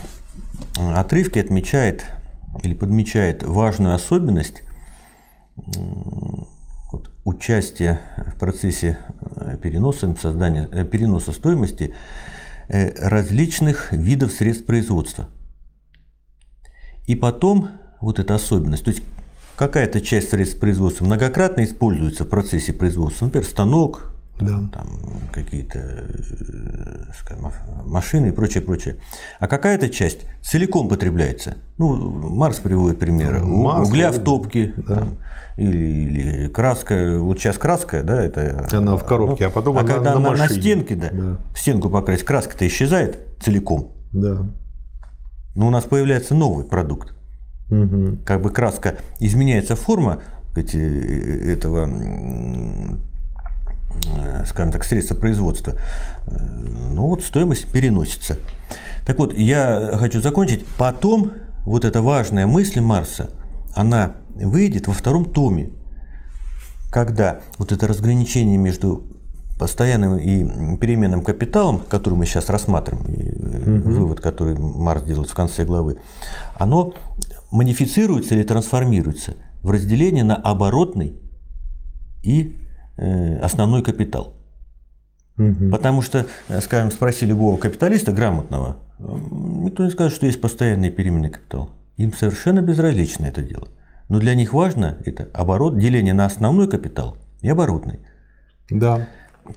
отрывке 0.96 1.42
отмечает 1.42 2.06
или 2.64 2.74
подмечает 2.74 3.44
важную 3.44 3.96
особенность 3.96 4.64
участия 7.24 8.02
в 8.18 8.40
процессе 8.40 8.98
э, 9.22 9.58
переноса, 9.62 10.16
создания, 10.20 10.68
э, 10.72 10.86
переноса 10.86 11.32
стоимости 11.32 11.94
э, 12.68 12.92
различных 13.08 13.92
видов 13.94 14.32
средств 14.32 14.66
производства. 14.66 15.30
И 17.08 17.16
потом 17.16 17.70
вот 18.02 18.20
эта 18.20 18.36
особенность, 18.36 18.84
то 18.84 18.92
есть 18.92 19.04
какая-то 19.56 20.02
часть 20.02 20.30
средств 20.30 20.60
производства 20.60 21.06
многократно 21.06 21.64
используется 21.64 22.24
в 22.24 22.30
процессе 22.30 22.74
производства, 22.74 23.26
например, 23.26 23.48
станок, 23.48 24.14
да. 24.40 24.70
там 24.74 25.00
какие-то 25.32 25.80
э, 25.80 27.04
скажем, 27.20 27.52
машины 27.86 28.28
и 28.28 28.32
прочее, 28.32 28.64
прочее. 28.64 28.98
А 29.40 29.48
какая-то 29.48 29.90
часть 29.90 30.22
целиком 30.42 30.90
потребляется. 30.90 31.58
Ну, 31.78 31.96
Марс 31.96 32.60
приводит 32.60 33.00
примеры. 33.00 33.40
Масло, 33.44 33.84
Угля 33.90 34.12
в 34.12 34.20
топке. 34.20 34.74
Да. 34.78 34.96
Там, 34.96 35.18
или, 35.58 35.78
или 35.78 36.48
краска, 36.48 37.20
вот 37.20 37.40
сейчас 37.40 37.58
краска, 37.58 38.02
да, 38.02 38.24
это... 38.24 38.66
Она 38.72 38.96
в 38.96 39.06
коробке, 39.06 39.46
ну, 39.46 39.50
а 39.50 39.54
потом 39.54 39.78
а 39.78 39.82
она 39.82 39.94
когда 39.94 40.14
на, 40.16 40.20
на, 40.20 40.36
на 40.38 40.48
стенке, 40.48 40.96
да, 40.96 41.10
да, 41.12 41.38
стенку 41.54 41.90
покрасить, 41.90 42.24
краска-то 42.24 42.66
исчезает 42.66 43.20
целиком. 43.42 43.92
Да. 44.14 44.48
Но 45.56 45.68
у 45.68 45.70
нас 45.70 45.84
появляется 45.84 46.34
новый 46.34 46.64
продукт. 46.64 47.14
Угу. 47.70 48.20
Как 48.26 48.42
бы 48.42 48.52
краска 48.52 48.96
изменяется 49.20 49.76
форма 49.76 50.22
эти, 50.56 50.78
э, 50.78 51.54
этого 51.54 51.86
Э, 51.86 53.09
скажем 54.46 54.72
так, 54.72 54.84
средства 54.84 55.16
производства, 55.16 55.76
э, 56.28 56.38
ну 56.92 57.08
вот 57.08 57.24
стоимость 57.24 57.72
переносится. 57.72 58.38
Так 59.06 59.18
вот, 59.20 59.38
я 59.38 59.92
хочу 59.96 60.22
закончить. 60.22 60.66
Потом 60.78 61.34
вот 61.66 61.86
эта 61.86 62.02
важная 62.02 62.48
мысль 62.48 62.82
Марса, 62.82 63.32
она 63.76 64.14
выйдет 64.36 64.88
во 64.88 64.94
втором 64.94 65.26
томе, 65.26 65.72
когда 66.92 67.40
вот 67.58 67.72
это 67.72 67.88
разграничение 67.88 68.58
между 68.58 69.04
постоянным 69.60 70.18
и 70.18 70.78
переменным 70.78 71.22
капиталом, 71.22 71.80
который 71.80 72.14
мы 72.16 72.26
сейчас 72.26 72.50
рассматриваем, 72.50 73.82
угу. 73.82 73.90
вывод, 73.90 74.22
который 74.22 74.58
Марс 74.58 75.04
делает 75.04 75.30
в 75.30 75.36
конце 75.36 75.66
главы, 75.66 76.00
оно 76.56 76.94
манифицируется 77.52 78.36
или 78.36 78.44
трансформируется 78.44 79.34
в 79.62 79.72
разделение 79.72 80.24
на 80.24 80.36
оборотный 80.36 81.20
и 82.24 82.56
Э, 82.60 82.69
основной 83.42 83.84
капитал. 83.84 84.34
Угу. 85.38 85.70
Потому 85.72 86.02
что, 86.02 86.28
э, 86.50 86.62
скажем, 86.62 86.92
спроси 86.92 87.26
любого 87.26 87.58
капиталиста 87.58 88.12
грамотного, 88.12 88.78
никто 89.00 89.86
не 89.86 89.92
скажет, 89.92 90.14
что 90.14 90.26
есть 90.26 90.42
постоянный 90.42 90.90
переменный 90.92 91.30
капитал. 91.30 91.70
Им 91.98 92.14
совершенно 92.14 92.62
безразлично 92.62 93.26
это 93.26 93.42
дело. 93.42 93.68
Но 94.10 94.20
для 94.20 94.36
них 94.36 94.54
важно 94.54 94.98
это 95.06 95.30
оборот, 95.34 95.78
деление 95.78 96.14
на 96.14 96.26
основной 96.26 96.68
капитал 96.68 97.18
и 97.42 97.50
оборотный. 97.50 98.00
Да. 98.70 99.08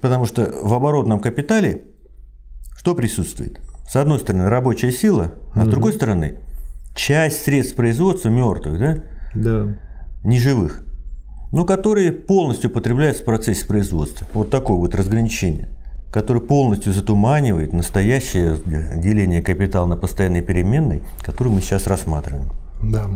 Потому 0.01 0.27
что 0.27 0.53
в 0.63 0.73
оборотном 0.73 1.21
капитале 1.21 1.83
что 2.83 2.95
присутствует? 2.95 3.61
С 3.89 3.95
одной 3.97 4.19
стороны 4.19 4.49
рабочая 4.49 4.91
сила, 4.91 5.35
а 5.55 5.65
с 5.65 5.69
другой 5.69 5.93
стороны 5.93 6.39
часть 6.95 7.45
средств 7.45 7.77
производства 7.77 8.29
мертвых, 8.29 8.79
да? 8.79 9.05
Да. 9.35 9.79
неживых, 10.25 10.85
но 11.53 11.67
которые 11.67 12.13
полностью 12.13 12.71
потребляются 12.71 13.23
в 13.23 13.27
процессе 13.27 13.67
производства. 13.67 14.27
Вот 14.33 14.51
такое 14.51 14.79
вот 14.79 14.95
разграничение, 14.95 15.69
которое 16.11 16.41
полностью 16.41 16.93
затуманивает 16.93 17.73
настоящее 17.73 18.59
деление 18.97 19.43
капитала 19.43 19.87
на 19.87 19.97
постоянной 19.97 20.43
переменной, 20.43 21.03
которую 21.21 21.55
мы 21.55 21.61
сейчас 21.61 21.87
рассматриваем. 21.87 22.51
Да. 22.83 23.07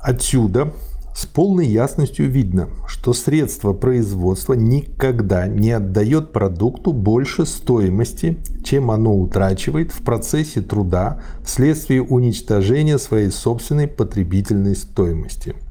Отсюда 0.00 0.72
с 1.14 1.26
полной 1.26 1.66
ясностью 1.66 2.28
видно, 2.28 2.68
что 2.86 3.12
средство 3.12 3.72
производства 3.72 4.54
никогда 4.54 5.46
не 5.46 5.70
отдает 5.70 6.32
продукту 6.32 6.92
больше 6.92 7.46
стоимости, 7.46 8.38
чем 8.64 8.90
оно 8.90 9.14
утрачивает 9.14 9.92
в 9.92 10.02
процессе 10.02 10.62
труда 10.62 11.20
вследствие 11.44 12.02
уничтожения 12.02 12.98
своей 12.98 13.30
собственной 13.30 13.86
потребительной 13.86 14.74
стоимости– 14.74 15.54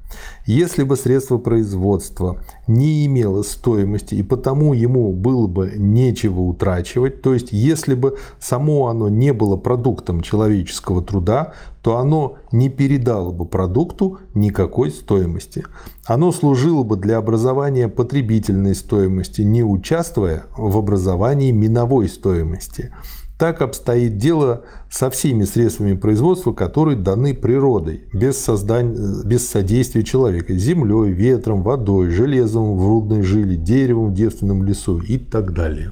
если 0.45 0.83
бы 0.83 0.95
средство 0.95 1.37
производства 1.37 2.41
не 2.67 3.05
имело 3.05 3.43
стоимости 3.43 4.15
и 4.15 4.23
потому 4.23 4.73
ему 4.73 5.13
было 5.13 5.47
бы 5.47 5.73
нечего 5.75 6.41
утрачивать, 6.41 7.21
то 7.21 7.33
есть 7.33 7.49
если 7.51 7.93
бы 7.93 8.17
само 8.39 8.87
оно 8.87 9.09
не 9.09 9.33
было 9.33 9.57
продуктом 9.57 10.21
человеческого 10.21 11.01
труда, 11.01 11.53
то 11.81 11.97
оно 11.97 12.37
не 12.51 12.69
передало 12.69 13.31
бы 13.31 13.45
продукту 13.45 14.19
никакой 14.33 14.91
стоимости. 14.91 15.63
Оно 16.05 16.31
служило 16.31 16.83
бы 16.83 16.97
для 16.97 17.17
образования 17.17 17.87
потребительной 17.87 18.75
стоимости, 18.75 19.41
не 19.41 19.63
участвуя 19.63 20.43
в 20.57 20.77
образовании 20.77 21.51
миновой 21.51 22.09
стоимости. 22.09 22.91
Так 23.39 23.61
обстоит 23.61 24.17
дело 24.17 24.65
со 24.91 25.09
всеми 25.09 25.45
средствами 25.45 25.93
производства, 25.93 26.51
которые 26.51 26.97
даны 26.97 27.33
природой, 27.33 28.03
без, 28.11 28.37
создания, 28.37 29.23
без 29.23 29.47
содействия 29.47 30.03
человека, 30.03 30.53
землей, 30.55 31.13
ветром, 31.13 31.63
водой, 31.63 32.09
железом 32.09 32.77
в 32.77 32.85
рудной 32.85 33.21
жиле, 33.21 33.55
деревом 33.55 34.09
в 34.09 34.13
девственном 34.13 34.65
лесу 34.65 34.99
и 34.99 35.17
так 35.17 35.53
далее. 35.53 35.91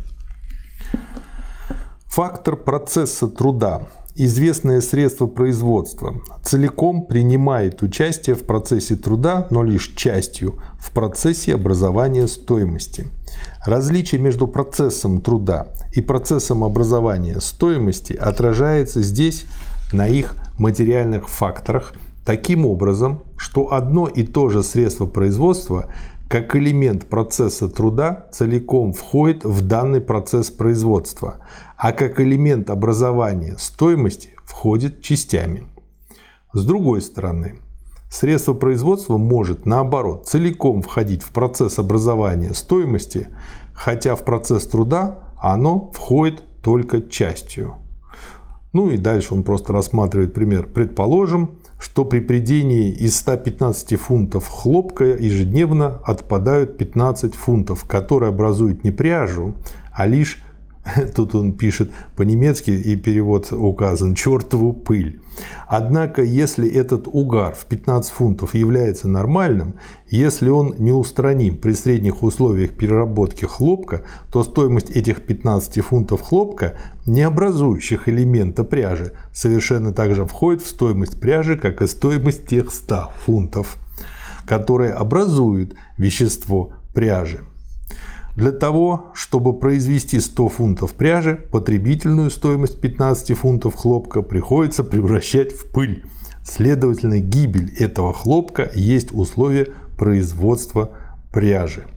Фактор 2.07 2.57
процесса 2.57 3.29
труда 3.29 3.87
известное 4.17 4.81
средство 4.81 5.27
производства 5.27 6.15
целиком 6.43 7.05
принимает 7.05 7.83
участие 7.83 8.35
в 8.35 8.43
процессе 8.43 8.95
труда, 8.95 9.47
но 9.51 9.63
лишь 9.63 9.93
частью 9.95 10.55
в 10.79 10.91
процессе 10.91 11.53
образования 11.53 12.27
стоимости. 12.27 13.07
Различие 13.65 14.19
между 14.19 14.47
процессом 14.47 15.21
труда 15.21 15.67
и 15.93 16.01
процессом 16.01 16.63
образования 16.63 17.39
стоимости 17.39 18.13
отражается 18.13 19.01
здесь 19.01 19.45
на 19.93 20.07
их 20.07 20.35
материальных 20.57 21.29
факторах 21.29 21.93
таким 22.25 22.65
образом, 22.65 23.23
что 23.37 23.71
одно 23.71 24.07
и 24.07 24.23
то 24.23 24.49
же 24.49 24.63
средство 24.63 25.05
производства 25.05 25.87
как 26.29 26.55
элемент 26.55 27.07
процесса 27.07 27.69
труда 27.69 28.27
целиком 28.31 28.93
входит 28.93 29.45
в 29.45 29.65
данный 29.65 30.01
процесс 30.01 30.51
производства, 30.51 31.37
а 31.77 31.93
как 31.93 32.19
элемент 32.19 32.69
образования 32.69 33.55
стоимости 33.57 34.31
входит 34.43 35.01
частями. 35.01 35.67
С 36.53 36.65
другой 36.65 37.01
стороны, 37.01 37.59
средство 38.09 38.53
производства 38.53 39.17
может, 39.17 39.65
наоборот, 39.65 40.27
целиком 40.27 40.81
входить 40.81 41.23
в 41.23 41.29
процесс 41.29 41.79
образования 41.79 42.53
стоимости, 42.53 43.29
хотя 43.73 44.15
в 44.15 44.25
процесс 44.25 44.67
труда 44.67 45.19
оно 45.39 45.91
входит 45.93 46.43
только 46.61 47.01
частью. 47.01 47.75
Ну 48.73 48.89
и 48.89 48.97
дальше 48.97 49.33
он 49.33 49.43
просто 49.43 49.71
рассматривает 49.71 50.33
пример. 50.33 50.67
Предположим, 50.67 51.59
что 51.79 52.05
при 52.05 52.19
придении 52.19 52.91
из 52.91 53.17
115 53.17 53.99
фунтов 53.99 54.47
хлопка 54.47 55.05
ежедневно 55.05 55.99
отпадают 56.03 56.77
15 56.77 57.35
фунтов, 57.35 57.85
которые 57.85 58.29
образуют 58.29 58.83
не 58.83 58.91
пряжу, 58.91 59.55
а 59.91 60.07
лишь 60.07 60.41
Тут 61.15 61.35
он 61.35 61.53
пишет 61.53 61.91
по-немецки, 62.15 62.71
и 62.71 62.95
перевод 62.95 63.51
указан, 63.51 64.15
чертову 64.15 64.73
пыль. 64.73 65.19
Однако, 65.67 66.23
если 66.23 66.67
этот 66.69 67.07
угар 67.07 67.53
в 67.53 67.65
15 67.65 68.11
фунтов 68.11 68.55
является 68.55 69.07
нормальным, 69.07 69.75
если 70.09 70.49
он 70.49 70.75
неустраним 70.79 71.57
при 71.57 71.73
средних 71.73 72.23
условиях 72.23 72.71
переработки 72.71 73.45
хлопка, 73.45 74.03
то 74.31 74.43
стоимость 74.43 74.89
этих 74.89 75.21
15 75.21 75.83
фунтов 75.83 76.21
хлопка, 76.21 76.75
не 77.05 77.21
образующих 77.21 78.09
элемента 78.09 78.63
пряжи, 78.63 79.13
совершенно 79.33 79.93
также 79.93 80.25
входит 80.25 80.63
в 80.63 80.67
стоимость 80.67 81.19
пряжи, 81.19 81.57
как 81.57 81.81
и 81.81 81.87
стоимость 81.87 82.47
тех 82.47 82.71
100 82.71 83.11
фунтов, 83.25 83.77
которые 84.45 84.93
образуют 84.93 85.75
вещество 85.97 86.71
пряжи. 86.93 87.41
Для 88.37 88.51
того, 88.51 89.07
чтобы 89.15 89.57
произвести 89.57 90.19
100 90.19 90.49
фунтов 90.49 90.93
пряжи, 90.93 91.43
потребительную 91.51 92.29
стоимость 92.29 92.79
15 92.79 93.35
фунтов 93.35 93.73
хлопка 93.73 94.21
приходится 94.21 94.83
превращать 94.83 95.53
в 95.53 95.71
пыль. 95.71 96.03
Следовательно, 96.45 97.19
гибель 97.19 97.73
этого 97.79 98.13
хлопка 98.13 98.69
есть 98.75 99.11
условие 99.11 99.69
производства 99.97 100.91
пряжи. 101.33 101.87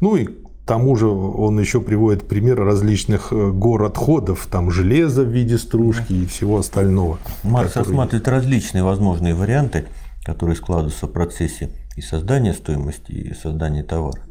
Ну 0.00 0.14
и 0.14 0.26
к 0.26 0.32
тому 0.64 0.94
же 0.94 1.08
он 1.08 1.58
еще 1.58 1.80
приводит 1.80 2.28
пример 2.28 2.60
различных 2.60 3.32
э, 3.32 3.50
гор 3.50 3.82
отходов, 3.82 4.46
там 4.48 4.70
железа 4.70 5.24
в 5.24 5.28
виде 5.28 5.58
стружки 5.58 6.12
и 6.12 6.26
всего 6.26 6.58
остального. 6.58 7.18
Марс 7.42 7.72
который... 7.72 7.88
рассматривает 7.88 8.28
различные 8.28 8.84
возможные 8.84 9.34
варианты, 9.34 9.86
которые 10.24 10.54
складываются 10.54 11.08
в 11.08 11.10
процессе 11.10 11.70
и 11.96 12.00
создания 12.00 12.54
стоимости, 12.54 13.10
и 13.10 13.34
создания 13.34 13.82
товара. 13.82 14.22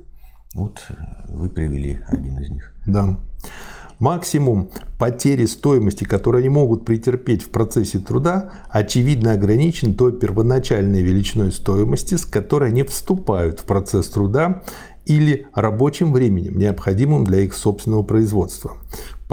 Вот 0.54 0.82
э, 0.90 0.94
вы 1.30 1.50
привели 1.50 2.00
один 2.08 2.40
из 2.40 2.50
них. 2.50 2.74
Да. 2.86 3.18
Максимум 4.00 4.70
потери 5.00 5.46
стоимости, 5.46 6.04
которые 6.04 6.40
они 6.40 6.50
могут 6.50 6.86
претерпеть 6.86 7.44
в 7.44 7.50
процессе 7.50 8.00
труда, 8.00 8.52
очевидно 8.70 9.32
ограничен 9.32 9.94
той 9.94 10.12
первоначальной 10.12 11.02
величиной 11.02 11.52
стоимости, 11.52 12.16
с 12.16 12.26
которой 12.26 12.70
они 12.70 12.84
вступают 12.84 13.62
в 13.62 13.64
процесс 13.64 14.10
труда 14.10 14.64
или 15.06 15.48
рабочим 15.54 16.14
временем, 16.14 16.58
необходимым 16.58 17.24
для 17.24 17.42
их 17.42 17.54
собственного 17.54 18.04
производства. 18.04 18.78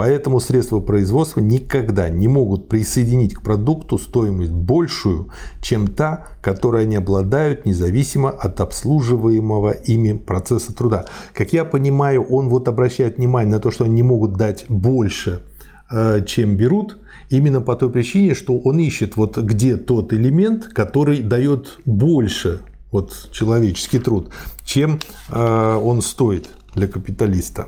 Поэтому 0.01 0.41
средства 0.41 0.81
производства 0.81 1.41
никогда 1.41 2.09
не 2.09 2.27
могут 2.27 2.69
присоединить 2.69 3.35
к 3.35 3.43
продукту 3.43 3.99
стоимость 3.99 4.51
большую, 4.51 5.29
чем 5.61 5.89
та, 5.89 6.29
которой 6.41 6.85
они 6.85 6.97
обладают, 6.97 7.67
независимо 7.67 8.31
от 8.31 8.63
обслуживаемого 8.63 9.73
ими 9.73 10.15
процесса 10.17 10.75
труда. 10.75 11.05
Как 11.35 11.53
я 11.53 11.67
понимаю, 11.67 12.23
он 12.23 12.49
вот 12.49 12.67
обращает 12.67 13.19
внимание 13.19 13.53
на 13.53 13.61
то, 13.61 13.71
что 13.71 13.85
они 13.85 13.93
не 13.97 14.03
могут 14.03 14.39
дать 14.39 14.65
больше, 14.71 15.43
э, 15.91 16.25
чем 16.25 16.57
берут, 16.57 16.97
именно 17.29 17.61
по 17.61 17.77
той 17.77 17.91
причине, 17.91 18.35
что 18.35 18.59
он 18.59 18.79
ищет 18.79 19.17
вот 19.17 19.37
где 19.37 19.77
тот 19.77 20.15
элемент, 20.15 20.69
который 20.69 21.21
дает 21.21 21.79
больше 21.85 22.63
вот 22.91 23.29
человеческий 23.33 23.99
труд, 23.99 24.31
чем 24.65 24.99
э, 25.29 25.75
он 25.75 26.01
стоит 26.01 26.49
для 26.75 26.89
капиталиста. 26.89 27.67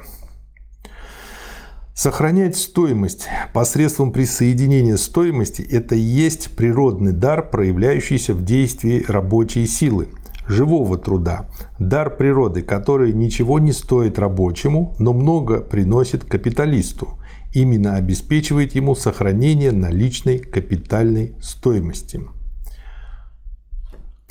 Сохранять 1.95 2.57
стоимость 2.57 3.27
посредством 3.53 4.13
присоединения 4.13 4.97
стоимости– 4.97 5.61
это 5.71 5.95
и 5.95 6.01
есть 6.01 6.57
природный 6.57 7.13
дар, 7.13 7.51
проявляющийся 7.51 8.33
в 8.33 8.43
действии 8.43 9.05
рабочей 9.07 9.67
силы, 9.67 10.09
живого 10.49 10.97
труда, 10.97 11.51
дар 11.79 12.17
природы, 12.17 12.63
который 12.63 13.13
ничего 13.13 13.59
не 13.59 13.73
стоит 13.73 14.19
рабочему, 14.19 14.95
но 14.99 15.13
много 15.13 15.61
приносит 15.61 16.25
капиталисту, 16.25 17.19
именно 17.53 17.97
обеспечивает 17.97 18.75
ему 18.75 18.95
сохранение 18.95 19.71
наличной 19.71 20.39
капитальной 20.39 21.35
стоимости. 21.43 22.23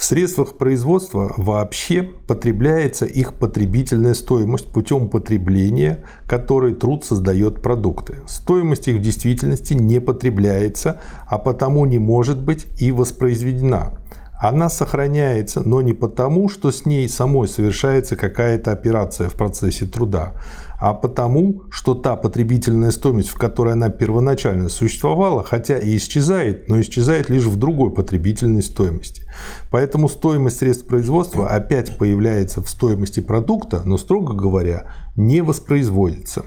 В 0.02 0.04
средствах 0.04 0.58
производства 0.58 1.32
вообще 1.38 2.02
потребляется 2.02 3.06
их 3.06 3.36
потребительная 3.36 4.16
стоимость 4.16 4.66
путем 4.66 5.10
потребления, 5.10 6.04
который 6.26 6.74
труд 6.74 7.06
создает 7.06 7.62
продукты. 7.62 8.16
Стоимость 8.26 8.88
их 8.88 8.96
в 8.96 9.02
действительности 9.02 9.76
не 9.76 10.02
потребляется, 10.02 11.00
а 11.28 11.38
потому 11.38 11.86
не 11.86 12.00
может 12.00 12.42
быть 12.42 12.66
и 12.80 12.92
воспроизведена. 12.92 13.94
Она 14.40 14.72
сохраняется, 14.72 15.62
но 15.64 15.84
не 15.84 15.94
потому, 15.94 16.50
что 16.50 16.72
с 16.72 16.88
ней 16.88 17.08
самой 17.08 17.48
совершается 17.48 18.16
какая-то 18.16 18.72
операция 18.72 19.30
в 19.30 19.34
процессе 19.34 19.86
труда, 19.86 20.34
а 20.82 20.96
потому, 20.96 21.62
что 21.70 21.94
та 21.94 22.16
потребительная 22.16 22.90
стоимость, 22.90 23.30
в 23.30 23.36
которой 23.36 23.74
она 23.74 23.90
первоначально 23.90 24.68
существовала, 24.68 25.44
хотя 25.44 25.78
и 25.78 25.96
исчезает, 25.96 26.70
но 26.70 26.82
исчезает 26.82 27.30
лишь 27.30 27.44
в 27.44 27.56
другой 27.56 27.92
потребительной 27.92 28.64
стоимости. 28.64 29.22
Поэтому 29.70 30.10
стоимость 30.10 30.58
средств 30.58 30.88
производства 30.88 31.50
опять 31.50 32.00
появляется 32.00 32.64
в 32.64 32.68
стоимости 32.68 33.20
продукта, 33.20 33.84
но, 33.86 34.00
строго 34.00 34.34
говоря, 34.34 34.88
не 35.16 35.42
воспроизводится 35.42 36.44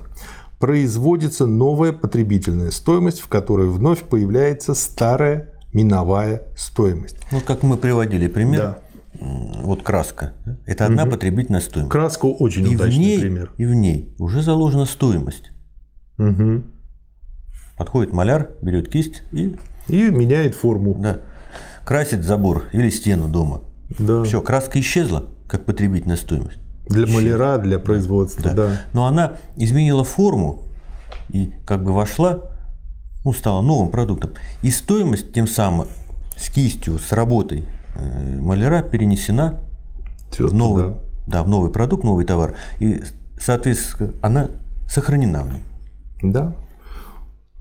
производится 0.58 1.46
новая 1.46 1.92
потребительная 1.92 2.70
стоимость, 2.70 3.20
в 3.20 3.28
которой 3.28 3.68
вновь 3.68 4.00
появляется 4.00 4.74
старая 4.74 5.50
миновая 5.74 6.42
стоимость. 6.56 7.16
Ну, 7.30 7.40
как 7.40 7.62
мы 7.62 7.76
приводили 7.76 8.28
пример, 8.28 8.60
да. 8.60 8.78
Вот 9.20 9.82
краска. 9.82 10.32
Это 10.66 10.86
одна 10.86 11.04
угу. 11.04 11.12
потребительная 11.12 11.60
стоимость. 11.60 11.92
Краска 11.92 12.26
очень 12.26 12.64
и 12.66 12.74
удачный 12.74 12.94
в 12.94 12.98
ней, 12.98 13.20
пример. 13.20 13.52
И 13.56 13.64
в 13.64 13.74
ней 13.74 14.14
уже 14.18 14.42
заложена 14.42 14.86
стоимость. 14.86 15.50
Угу. 16.18 16.62
Подходит 17.76 18.12
маляр, 18.12 18.50
берет 18.62 18.88
кисть 18.88 19.22
и... 19.32 19.56
И 19.88 20.10
меняет 20.10 20.54
форму. 20.54 20.94
Да. 20.94 21.20
Красит 21.84 22.24
забор 22.24 22.64
или 22.72 22.88
стену 22.88 23.28
дома. 23.28 23.62
Да. 23.98 24.24
Все, 24.24 24.40
краска 24.40 24.80
исчезла, 24.80 25.26
как 25.46 25.66
потребительная 25.66 26.16
стоимость. 26.16 26.58
Для 26.88 27.06
маляра, 27.06 27.58
для 27.58 27.78
производства, 27.78 28.42
да. 28.42 28.54
да. 28.54 28.80
Но 28.92 29.06
она 29.06 29.34
изменила 29.56 30.04
форму 30.04 30.62
и 31.28 31.52
как 31.66 31.84
бы 31.84 31.92
вошла, 31.92 32.50
ну, 33.24 33.32
стала 33.32 33.62
новым 33.62 33.90
продуктом. 33.90 34.32
И 34.62 34.70
стоимость 34.70 35.32
тем 35.32 35.46
самым 35.46 35.88
с 36.36 36.50
кистью, 36.50 36.98
с 36.98 37.12
работой 37.12 37.66
маляра 37.96 38.82
перенесена 38.82 39.60
Тетка, 40.30 40.48
в 40.48 40.54
новый, 40.54 40.84
да. 40.84 40.98
Да, 41.26 41.42
в 41.42 41.48
новый 41.48 41.70
продукт, 41.70 42.04
новый 42.04 42.24
товар. 42.24 42.54
И, 42.80 43.02
соответственно, 43.40 44.12
она 44.20 44.50
сохранена 44.88 45.42
в 45.42 45.52
нем. 45.52 46.32
Да. 46.32 46.54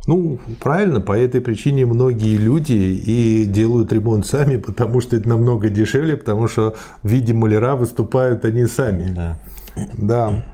Ну, 0.05 0.37
правильно, 0.59 0.99
по 0.99 1.13
этой 1.17 1.39
причине 1.39 1.85
многие 1.85 2.35
люди 2.35 2.73
и 2.73 3.45
делают 3.45 3.93
ремонт 3.93 4.25
сами, 4.25 4.57
потому 4.57 4.99
что 4.99 5.15
это 5.15 5.29
намного 5.29 5.69
дешевле, 5.69 6.17
потому 6.17 6.49
что 6.49 6.75
в 7.03 7.07
виде 7.07 7.33
маляра 7.33 7.75
выступают 7.75 8.43
они 8.43 8.65
сами. 8.65 9.13
Да. 9.13 9.39
Да. 9.93 10.45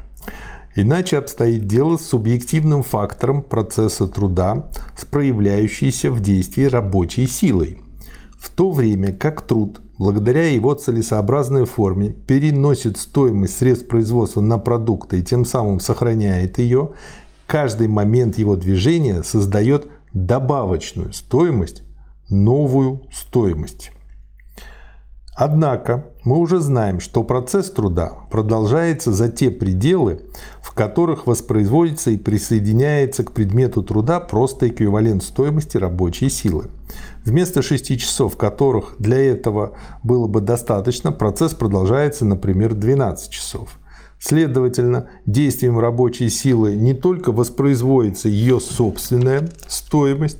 Иначе 0.75 1.17
обстоит 1.17 1.65
дело 1.65 1.97
с 1.97 2.05
субъективным 2.05 2.83
фактором 2.83 3.41
процесса 3.41 4.07
труда, 4.07 4.69
с 4.95 5.03
проявляющейся 5.03 6.11
в 6.11 6.21
действии 6.21 6.65
рабочей 6.65 7.25
силой. 7.25 7.79
В 8.39 8.49
то 8.49 8.71
время 8.71 9.11
как 9.11 9.41
труд, 9.41 9.81
благодаря 9.97 10.49
его 10.49 10.73
целесообразной 10.73 11.65
форме, 11.65 12.09
переносит 12.09 12.97
стоимость 12.97 13.57
средств 13.57 13.87
производства 13.87 14.39
на 14.39 14.57
продукты 14.57 15.19
и 15.19 15.23
тем 15.23 15.43
самым 15.43 15.81
сохраняет 15.81 16.57
ее, 16.57 16.91
каждый 17.47 17.89
момент 17.89 18.37
его 18.37 18.55
движения 18.55 19.23
создает 19.23 19.87
добавочную 20.13 21.11
стоимость, 21.11 21.83
новую 22.29 23.03
стоимость. 23.11 23.91
Однако 25.35 26.08
мы 26.23 26.37
уже 26.37 26.59
знаем, 26.59 26.99
что 26.99 27.23
процесс 27.23 27.71
труда 27.71 28.13
продолжается 28.29 29.13
за 29.13 29.29
те 29.29 29.49
пределы, 29.49 30.21
в 30.61 30.73
которых 30.73 31.27
воспроизводится 31.27 32.11
и 32.11 32.17
присоединяется 32.17 33.23
к 33.23 33.31
предмету 33.31 33.83
труда 33.83 34.19
просто 34.19 34.67
эквивалент 34.67 35.23
стоимости 35.23 35.77
рабочей 35.77 36.29
силы. 36.29 36.65
Вместо 37.23 37.61
6 37.61 37.97
часов, 37.97 38.35
которых 38.35 38.95
для 38.99 39.17
этого 39.17 39.77
было 40.03 40.27
бы 40.27 40.41
достаточно, 40.41 41.11
процесс 41.11 41.53
продолжается, 41.53 42.25
например, 42.25 42.73
12 42.73 43.29
часов. 43.29 43.79
Следовательно, 44.19 45.07
действием 45.25 45.79
рабочей 45.79 46.29
силы 46.29 46.75
не 46.75 46.93
только 46.93 47.31
воспроизводится 47.31 48.27
ее 48.27 48.59
собственная 48.59 49.49
стоимость, 49.67 50.39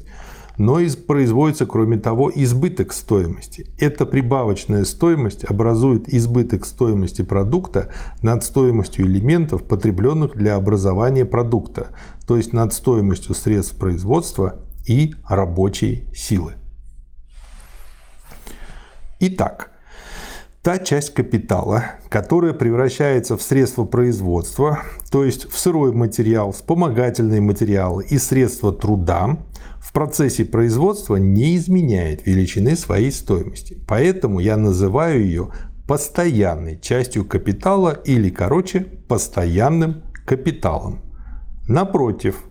но 0.60 0.80
и 0.82 0.90
производится, 0.90 1.66
кроме 1.66 1.98
того, 1.98 2.30
избыток 2.36 2.92
стоимости. 2.92 3.68
Эта 3.80 4.06
прибавочная 4.06 4.84
стоимость 4.84 5.46
образует 5.46 6.14
избыток 6.14 6.66
стоимости 6.66 7.22
продукта 7.22 7.92
над 8.22 8.44
стоимостью 8.44 9.08
элементов, 9.08 9.64
потребленных 9.64 10.36
для 10.36 10.56
образования 10.56 11.24
продукта, 11.24 11.88
то 12.28 12.36
есть 12.36 12.52
над 12.52 12.74
стоимостью 12.74 13.36
средств 13.36 13.78
производства 13.78 14.60
и 14.86 15.16
рабочей 15.30 16.10
силы. 16.14 16.56
Итак, 19.22 19.72
та 20.62 20.78
часть 20.78 21.14
капитала, 21.14 21.84
которая 22.10 22.54
превращается 22.54 23.38
в 23.38 23.42
средства 23.42 23.86
производства, 23.86 24.80
то 25.10 25.24
есть 25.24 25.50
в 25.50 25.58
сырой 25.58 25.94
материал, 25.94 26.52
вспомогательные 26.52 27.40
материалы 27.40 28.06
и 28.06 28.18
средства 28.18 28.74
труда, 28.74 29.38
в 29.80 29.94
процессе 29.94 30.46
производства 30.46 31.16
не 31.16 31.56
изменяет 31.58 32.26
величины 32.26 32.76
своей 32.76 33.12
стоимости. 33.12 33.78
Поэтому 33.88 34.40
я 34.40 34.58
называю 34.58 35.24
ее 35.24 35.50
постоянной 35.88 36.80
частью 36.80 37.26
капитала 37.26 38.00
или, 38.06 38.30
короче, 38.30 38.82
постоянным 39.08 40.04
капиталом. 40.26 41.02
Напротив, 41.68 42.44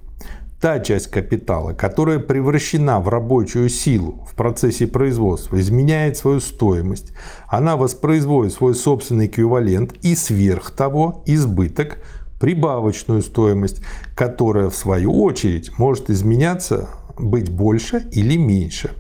та 0.61 0.81
часть 0.81 1.09
капитала, 1.09 1.73
которая 1.73 2.19
превращена 2.19 2.99
в 3.01 3.09
рабочую 3.09 3.69
силу 3.69 4.27
в 4.29 4.35
процессе 4.35 4.87
производства, 4.87 5.61
изменяет 5.61 6.17
свою 6.17 6.41
стоимость, 6.41 7.13
она 7.47 7.77
воспроизводит 7.77 8.53
свой 8.53 8.75
собственный 8.75 9.27
эквивалент 9.27 9.95
и 10.03 10.17
сверх 10.17 10.73
того 10.73 11.23
избыток, 11.27 11.99
прибавочную 12.41 13.23
стоимость, 13.23 13.83
которая 14.17 14.71
в 14.71 14.77
свою 14.77 15.23
очередь 15.23 15.79
может 15.79 16.11
изменяться 16.11 16.89
быть 17.19 17.51
больше 17.51 18.05
или 18.13 18.37
меньше. 18.37 18.91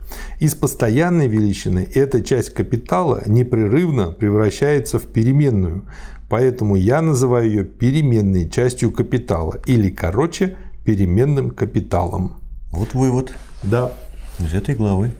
Из 0.41 0.55
постоянной 0.55 1.29
величины 1.29 1.89
эта 1.95 2.23
часть 2.23 2.55
капитала 2.55 3.23
непрерывно 3.27 4.11
превращается 4.13 4.99
в 4.99 5.07
переменную, 5.07 5.85
поэтому 6.29 6.77
я 6.77 7.03
называю 7.03 7.47
ее 7.49 7.65
переменной 7.65 8.49
частью 8.49 8.91
капитала 8.91 9.61
или, 9.67 9.91
короче, 9.91 10.57
переменным 10.85 11.51
капиталом. 11.51 12.41
Вот 12.71 12.95
вывод. 12.95 13.33
Да. 13.63 13.93
Из 14.39 14.55
этой 14.55 14.75
главы 14.75 15.13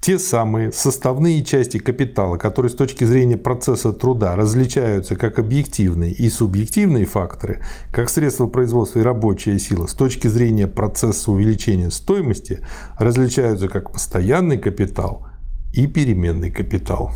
те 0.00 0.18
самые 0.18 0.72
составные 0.72 1.44
части 1.44 1.78
капитала, 1.78 2.38
которые 2.38 2.70
с 2.70 2.74
точки 2.74 3.04
зрения 3.04 3.36
процесса 3.36 3.92
труда 3.92 4.34
различаются 4.34 5.14
как 5.14 5.38
объективные 5.38 6.12
и 6.12 6.30
субъективные 6.30 7.04
факторы, 7.04 7.60
как 7.92 8.08
средства 8.08 8.46
производства 8.46 9.00
и 9.00 9.02
рабочая 9.02 9.58
сила, 9.58 9.86
с 9.86 9.92
точки 9.92 10.26
зрения 10.26 10.66
процесса 10.66 11.30
увеличения 11.30 11.90
стоимости 11.90 12.60
различаются 12.98 13.68
как 13.68 13.92
постоянный 13.92 14.56
капитал 14.56 15.26
и 15.74 15.86
переменный 15.86 16.50
капитал. 16.50 17.12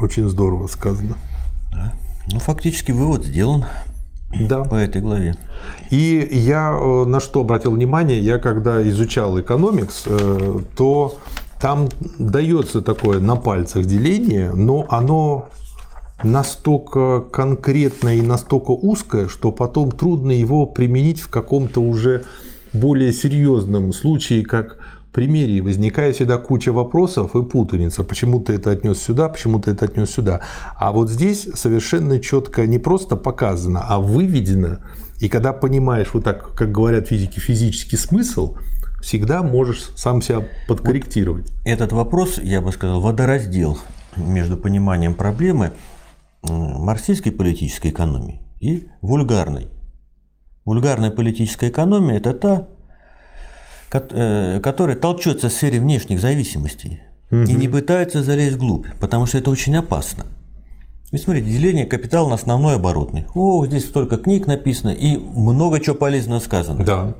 Очень 0.00 0.28
здорово 0.28 0.68
сказано. 0.68 1.16
Да. 1.72 1.92
Ну, 2.32 2.38
фактически 2.38 2.92
вывод 2.92 3.24
сделан 3.24 3.64
да. 4.32 4.62
по 4.62 4.76
этой 4.76 5.02
главе. 5.02 5.34
И 5.90 6.28
я 6.30 6.78
э, 6.80 7.04
на 7.06 7.18
что 7.18 7.40
обратил 7.40 7.72
внимание, 7.72 8.20
я 8.20 8.38
когда 8.38 8.88
изучал 8.88 9.38
экономикс, 9.40 10.04
э, 10.06 10.60
то 10.76 11.18
там 11.60 11.88
дается 12.18 12.80
такое 12.80 13.20
на 13.20 13.36
пальцах 13.36 13.84
деление, 13.84 14.52
но 14.52 14.86
оно 14.88 15.50
настолько 16.22 17.20
конкретное 17.20 18.16
и 18.16 18.22
настолько 18.22 18.70
узкое, 18.70 19.28
что 19.28 19.52
потом 19.52 19.92
трудно 19.92 20.32
его 20.32 20.66
применить 20.66 21.20
в 21.20 21.28
каком-то 21.28 21.80
уже 21.80 22.24
более 22.72 23.12
серьезном 23.12 23.92
случае, 23.92 24.44
как 24.44 24.78
примере 25.12 25.60
возникает 25.60 26.16
всегда 26.16 26.38
куча 26.38 26.72
вопросов 26.72 27.34
и 27.34 27.42
путаница. 27.42 28.04
Почему 28.04 28.40
ты 28.40 28.54
это 28.54 28.70
отнес 28.70 29.02
сюда, 29.02 29.28
почему 29.28 29.60
ты 29.60 29.72
это 29.72 29.84
отнес 29.86 30.10
сюда. 30.10 30.40
А 30.76 30.92
вот 30.92 31.10
здесь 31.10 31.48
совершенно 31.54 32.20
четко 32.20 32.66
не 32.66 32.78
просто 32.78 33.16
показано, 33.16 33.84
а 33.86 33.98
выведено. 33.98 34.78
И 35.18 35.28
когда 35.28 35.52
понимаешь 35.52 36.08
вот 36.12 36.24
так, 36.24 36.54
как 36.54 36.70
говорят 36.70 37.08
физики, 37.08 37.38
физический 37.38 37.96
смысл– 37.96 38.56
всегда 39.00 39.42
можешь 39.42 39.90
сам 39.96 40.22
себя 40.22 40.46
подкорректировать. 40.68 41.50
Вот 41.50 41.60
этот 41.64 41.92
вопрос, 41.92 42.38
я 42.38 42.60
бы 42.60 42.72
сказал, 42.72 43.00
водораздел 43.00 43.78
между 44.16 44.56
пониманием 44.56 45.14
проблемы 45.14 45.72
марксистской 46.42 47.32
политической 47.32 47.88
экономии 47.88 48.40
и 48.60 48.88
вульгарной. 49.02 49.68
Вульгарная 50.64 51.10
политическая 51.10 51.68
экономия– 51.68 52.16
это 52.18 52.34
та, 52.34 52.68
э, 53.92 54.60
которая 54.60 54.96
толчется 54.96 55.48
в 55.48 55.52
сфере 55.52 55.80
внешних 55.80 56.20
зависимостей 56.20 57.00
угу. 57.30 57.42
и 57.42 57.52
не 57.54 57.68
пытается 57.68 58.22
залезть 58.22 58.56
вглубь, 58.56 58.86
потому 59.00 59.26
что 59.26 59.38
это 59.38 59.50
очень 59.50 59.76
опасно. 59.76 60.26
И 61.10 61.16
смотрите, 61.16 61.50
деление 61.50 61.86
капитала 61.86 62.28
на 62.28 62.34
основной 62.36 62.76
оборотный. 62.76 63.26
О, 63.34 63.66
здесь 63.66 63.86
столько 63.86 64.16
книг 64.16 64.46
написано 64.46 64.90
и 64.90 65.16
много 65.16 65.80
чего 65.80 65.96
полезного 65.96 66.38
сказано. 66.38 66.84
Да. 66.84 67.14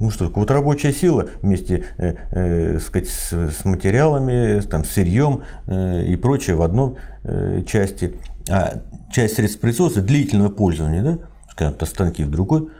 Ну 0.00 0.10
что, 0.10 0.32
вот 0.34 0.50
рабочая 0.50 0.94
сила 0.94 1.28
вместе 1.42 1.84
э, 1.98 2.14
э, 2.30 2.78
сказать, 2.78 3.08
с, 3.08 3.32
с 3.32 3.64
материалами, 3.66 4.60
там, 4.62 4.82
с 4.82 4.92
сырьем 4.92 5.42
э, 5.66 6.06
и 6.06 6.16
прочее 6.16 6.56
в 6.56 6.62
одной 6.62 6.94
э, 7.22 7.62
части. 7.66 8.16
А 8.48 8.82
часть 9.12 9.36
средств 9.36 9.60
производства 9.60 10.00
длительного 10.00 10.48
пользования, 10.48 11.02
да, 11.02 11.18
скажем, 11.50 11.74
то 11.74 11.84
станки 11.84 12.24
в 12.24 12.30
другой 12.30 12.70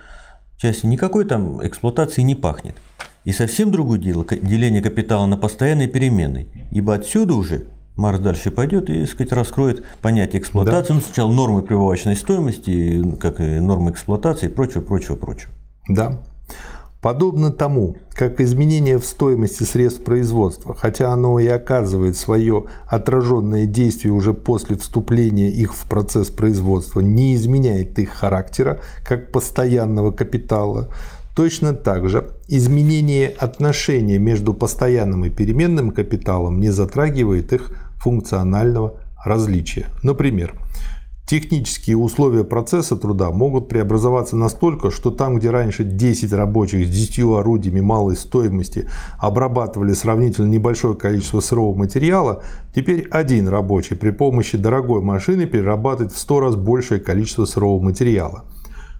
части, 0.56 0.86
никакой 0.86 1.26
там 1.26 1.64
эксплуатации 1.64 2.22
не 2.22 2.34
пахнет. 2.34 2.76
И 3.26 3.32
совсем 3.32 3.70
другое 3.70 3.98
дело 3.98 4.24
деление 4.24 4.80
капитала 4.80 5.26
на 5.26 5.36
постоянный 5.36 5.88
переменный. 5.88 6.48
Ибо 6.70 6.94
отсюда 6.94 7.34
уже 7.34 7.66
Марс 7.96 8.18
дальше 8.18 8.50
пойдет 8.50 8.88
и, 8.88 9.00
так 9.00 9.10
сказать, 9.10 9.32
раскроет 9.32 9.84
понятие 10.00 10.40
эксплуатации. 10.40 10.88
Да. 10.88 10.94
Ну, 10.94 11.00
сначала 11.02 11.30
нормы 11.30 11.60
прибавочной 11.60 12.16
стоимости, 12.16 13.04
как 13.18 13.40
и 13.40 13.60
нормы 13.60 13.90
эксплуатации 13.90 14.46
и 14.46 14.48
прочего, 14.48 14.80
прочего, 14.80 15.16
прочего. 15.16 15.52
Да. 15.86 16.22
Подобно 17.00 17.50
тому, 17.50 17.96
как 18.12 18.42
изменение 18.42 18.98
в 18.98 19.06
стоимости 19.06 19.62
средств 19.62 20.04
производства, 20.04 20.74
хотя 20.74 21.10
оно 21.10 21.38
и 21.38 21.46
оказывает 21.46 22.14
свое 22.18 22.64
отраженное 22.86 23.64
действие 23.64 24.12
уже 24.12 24.34
после 24.34 24.76
вступления 24.76 25.48
их 25.50 25.74
в 25.74 25.88
процесс 25.88 26.28
производства, 26.28 27.00
не 27.00 27.34
изменяет 27.34 27.98
их 27.98 28.10
характера 28.10 28.80
как 29.02 29.32
постоянного 29.32 30.10
капитала, 30.10 30.90
точно 31.34 31.72
так 31.72 32.06
же 32.10 32.32
изменение 32.48 33.28
отношения 33.28 34.18
между 34.18 34.52
постоянным 34.52 35.24
и 35.24 35.30
переменным 35.30 35.92
капиталом 35.92 36.60
не 36.60 36.68
затрагивает 36.68 37.54
их 37.54 37.70
функционального 37.96 39.00
различия. 39.24 39.86
Например, 40.02 40.54
Технические 41.30 41.96
условия 41.96 42.42
процесса 42.42 42.96
труда 42.96 43.30
могут 43.30 43.68
преобразоваться 43.68 44.34
настолько, 44.34 44.90
что 44.90 45.12
там, 45.12 45.38
где 45.38 45.50
раньше 45.50 45.84
10 45.84 46.32
рабочих 46.32 46.88
с 46.88 46.90
10 46.90 47.20
орудиями 47.38 47.80
малой 47.80 48.16
стоимости 48.16 48.88
обрабатывали 49.16 49.92
сравнительно 49.92 50.48
небольшое 50.48 50.96
количество 50.96 51.38
сырого 51.38 51.78
материала, 51.78 52.42
теперь 52.74 53.06
один 53.12 53.46
рабочий 53.46 53.94
при 53.94 54.10
помощи 54.10 54.58
дорогой 54.58 55.02
машины 55.02 55.46
перерабатывает 55.46 56.12
в 56.12 56.18
100 56.18 56.40
раз 56.40 56.56
большее 56.56 57.00
количество 57.00 57.44
сырого 57.44 57.80
материала. 57.80 58.42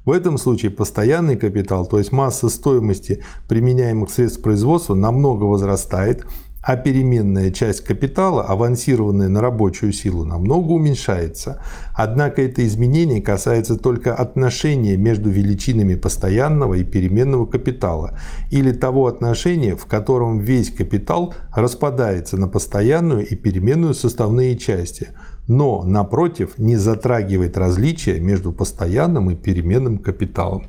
В 0.04 0.12
этом 0.12 0.38
случае 0.38 0.70
постоянный 0.70 1.36
капитал, 1.36 1.84
то 1.84 1.98
есть 1.98 2.12
масса 2.12 2.48
стоимости 2.48 3.24
применяемых 3.48 4.08
средств 4.08 4.40
производства, 4.40 4.94
намного 4.94 5.42
возрастает, 5.46 6.24
а 6.62 6.76
переменная 6.76 7.50
часть 7.50 7.84
капитала, 7.84 8.42
авансированная 8.44 9.28
на 9.28 9.40
рабочую 9.40 9.92
силу, 9.92 10.24
намного 10.24 10.72
уменьшается. 10.72 11.62
Однако 11.94 12.42
это 12.42 12.66
изменение 12.66 13.22
касается 13.22 13.76
только 13.76 14.14
отношения 14.14 14.96
между 14.96 15.30
величинами 15.30 15.94
постоянного 15.94 16.74
и 16.74 16.84
переменного 16.84 17.46
капитала, 17.46 18.18
или 18.50 18.72
того 18.72 19.06
отношения, 19.06 19.74
в 19.74 19.86
котором 19.86 20.38
весь 20.38 20.70
капитал 20.70 21.34
распадается 21.54 22.36
на 22.36 22.46
постоянную 22.46 23.26
и 23.26 23.36
переменную 23.36 23.94
составные 23.94 24.56
части, 24.58 25.08
но, 25.48 25.82
напротив, 25.82 26.58
не 26.58 26.76
затрагивает 26.76 27.56
различия 27.56 28.20
между 28.20 28.52
постоянным 28.52 29.30
и 29.30 29.34
переменным 29.34 29.98
капиталом. 29.98 30.66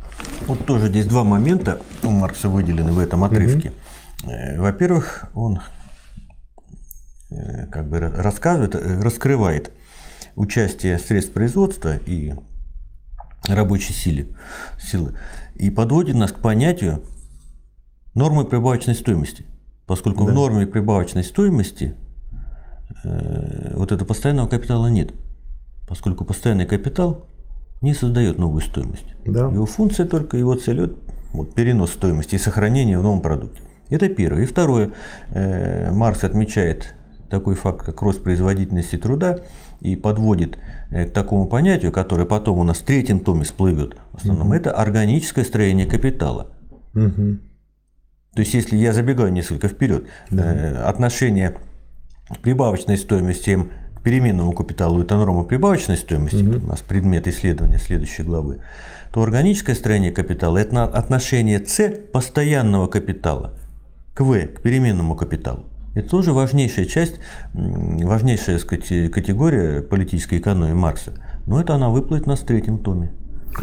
Вот 0.48 0.66
тоже 0.66 0.88
здесь 0.88 1.06
два 1.06 1.24
момента 1.24 1.82
у 2.04 2.10
Маркса 2.10 2.50
выделены 2.50 2.92
в 2.92 3.00
этом 3.00 3.24
отрывке. 3.24 3.74
Угу. 4.24 4.62
Во-первых, 4.62 5.26
он 5.34 5.60
как 7.72 7.88
бы 7.88 8.00
рассказывает, 8.00 8.76
э, 8.76 9.02
раскрывает 9.02 9.72
участие 10.36 11.00
средств 11.00 11.34
производства 11.34 11.98
и 12.06 12.34
рабочей 13.48 13.94
силы, 13.94 14.28
силы 14.80 15.14
и 15.56 15.70
подводит 15.70 16.16
нас 16.16 16.32
к 16.32 16.40
понятию 16.40 17.04
нормы 18.14 18.46
прибавочной 18.46 18.96
стоимости. 18.96 19.46
Поскольку 19.88 20.26
да. 20.26 20.32
в 20.32 20.36
норме 20.36 20.68
прибавочной 20.68 21.24
стоимости 21.24 21.96
э, 23.04 23.74
вот 23.76 23.92
этого 23.92 24.08
постоянного 24.08 24.48
капитала 24.48 24.88
нет. 24.88 25.12
Поскольку 25.88 26.24
постоянный 26.24 26.66
капитал 26.66 27.28
не 27.82 27.94
создает 27.94 28.38
новую 28.38 28.62
стоимость. 28.62 29.06
Да. 29.26 29.52
Его 29.52 29.66
функция 29.66 30.06
только, 30.06 30.38
его 30.38 30.56
цель 30.56 30.96
вот, 31.34 31.54
перенос 31.56 31.92
стоимости 31.92 32.36
и 32.36 32.38
сохранение 32.38 33.00
в 33.00 33.04
новом 33.04 33.22
продукте. 33.22 33.62
Это 33.90 34.08
первое. 34.08 34.44
И 34.44 34.46
второе. 34.46 34.92
Э, 35.30 35.92
Маркс 35.92 36.24
отмечает 36.24 36.96
такой 37.32 37.56
факт, 37.56 37.84
как 37.84 38.02
рост 38.02 38.22
производительности 38.22 38.98
труда, 38.98 39.40
и 39.80 39.96
подводит 39.96 40.60
э, 40.92 41.06
к 41.06 41.14
такому 41.14 41.48
понятию, 41.48 41.92
которое 41.92 42.26
потом 42.26 42.60
у 42.60 42.64
нас 42.64 42.78
в 42.78 42.84
третьем 42.84 43.22
томе 43.22 43.44
всплывет, 43.44 43.96
в 44.12 44.18
основном, 44.18 44.48
угу. 44.48 44.56
это 44.56 44.72
органическое 44.72 45.44
строение 45.44 45.88
капитала. 45.88 46.52
Угу. 46.94 47.38
То 48.36 48.40
есть, 48.40 48.54
если 48.54 48.78
я 48.78 48.94
забегаю 48.94 49.32
несколько 49.32 49.68
вперед, 49.68 50.06
да. 50.30 50.54
э, 50.54 50.84
отношение 50.84 51.56
прибавочной 52.44 52.98
стоимости 52.98 53.68
к 53.96 54.02
переменному 54.04 54.54
капиталу 54.54 55.02
это 55.02 55.16
норма 55.16 55.44
прибавочной 55.44 55.98
стоимости, 55.98 56.44
угу. 56.44 56.66
у 56.66 56.68
нас 56.68 56.82
предмет 56.82 57.28
исследования 57.28 57.80
следующей 57.80 58.24
главы, 58.24 58.60
то 59.12 59.24
органическое 59.24 59.76
строение 59.76 60.12
капитала 60.12 60.58
это 60.58 60.84
отношение 60.86 61.66
С 61.66 61.90
постоянного 62.14 62.88
капитала 62.88 63.54
к 64.14 64.22
В, 64.22 64.48
к 64.48 64.62
переменному 64.62 65.16
капиталу. 65.16 65.71
Это 65.94 66.10
тоже 66.10 66.32
важнейшая 66.34 66.86
часть, 66.86 67.16
важнейшая 67.54 68.60
сказать, 68.60 69.12
категория 69.12 69.82
политической 69.82 70.40
экономии 70.40 70.74
Маркса. 70.74 71.14
Но 71.46 71.60
это 71.60 71.76
она 71.76 71.90
выплывет 71.90 72.28
на 72.28 72.36
третьем 72.36 72.80
томе. 72.80 73.12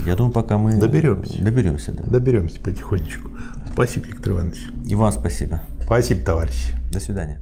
Я 0.05 0.17
думаю, 0.17 0.33
пока 0.33 0.59
мы 0.59 0.77
доберемся. 0.77 1.43
Доберемся, 1.43 1.93
да. 1.93 2.05
Доберемся 2.05 2.61
потихонечку. 2.61 3.31
Спасибо, 3.73 4.07
Виктор 4.07 4.35
Иванович. 4.35 4.59
И 4.87 4.95
вам 4.95 5.13
спасибо. 5.13 5.63
Спасибо, 5.83 6.23
товарищи. 6.23 6.75
До 6.93 7.01
свидания. 7.01 7.41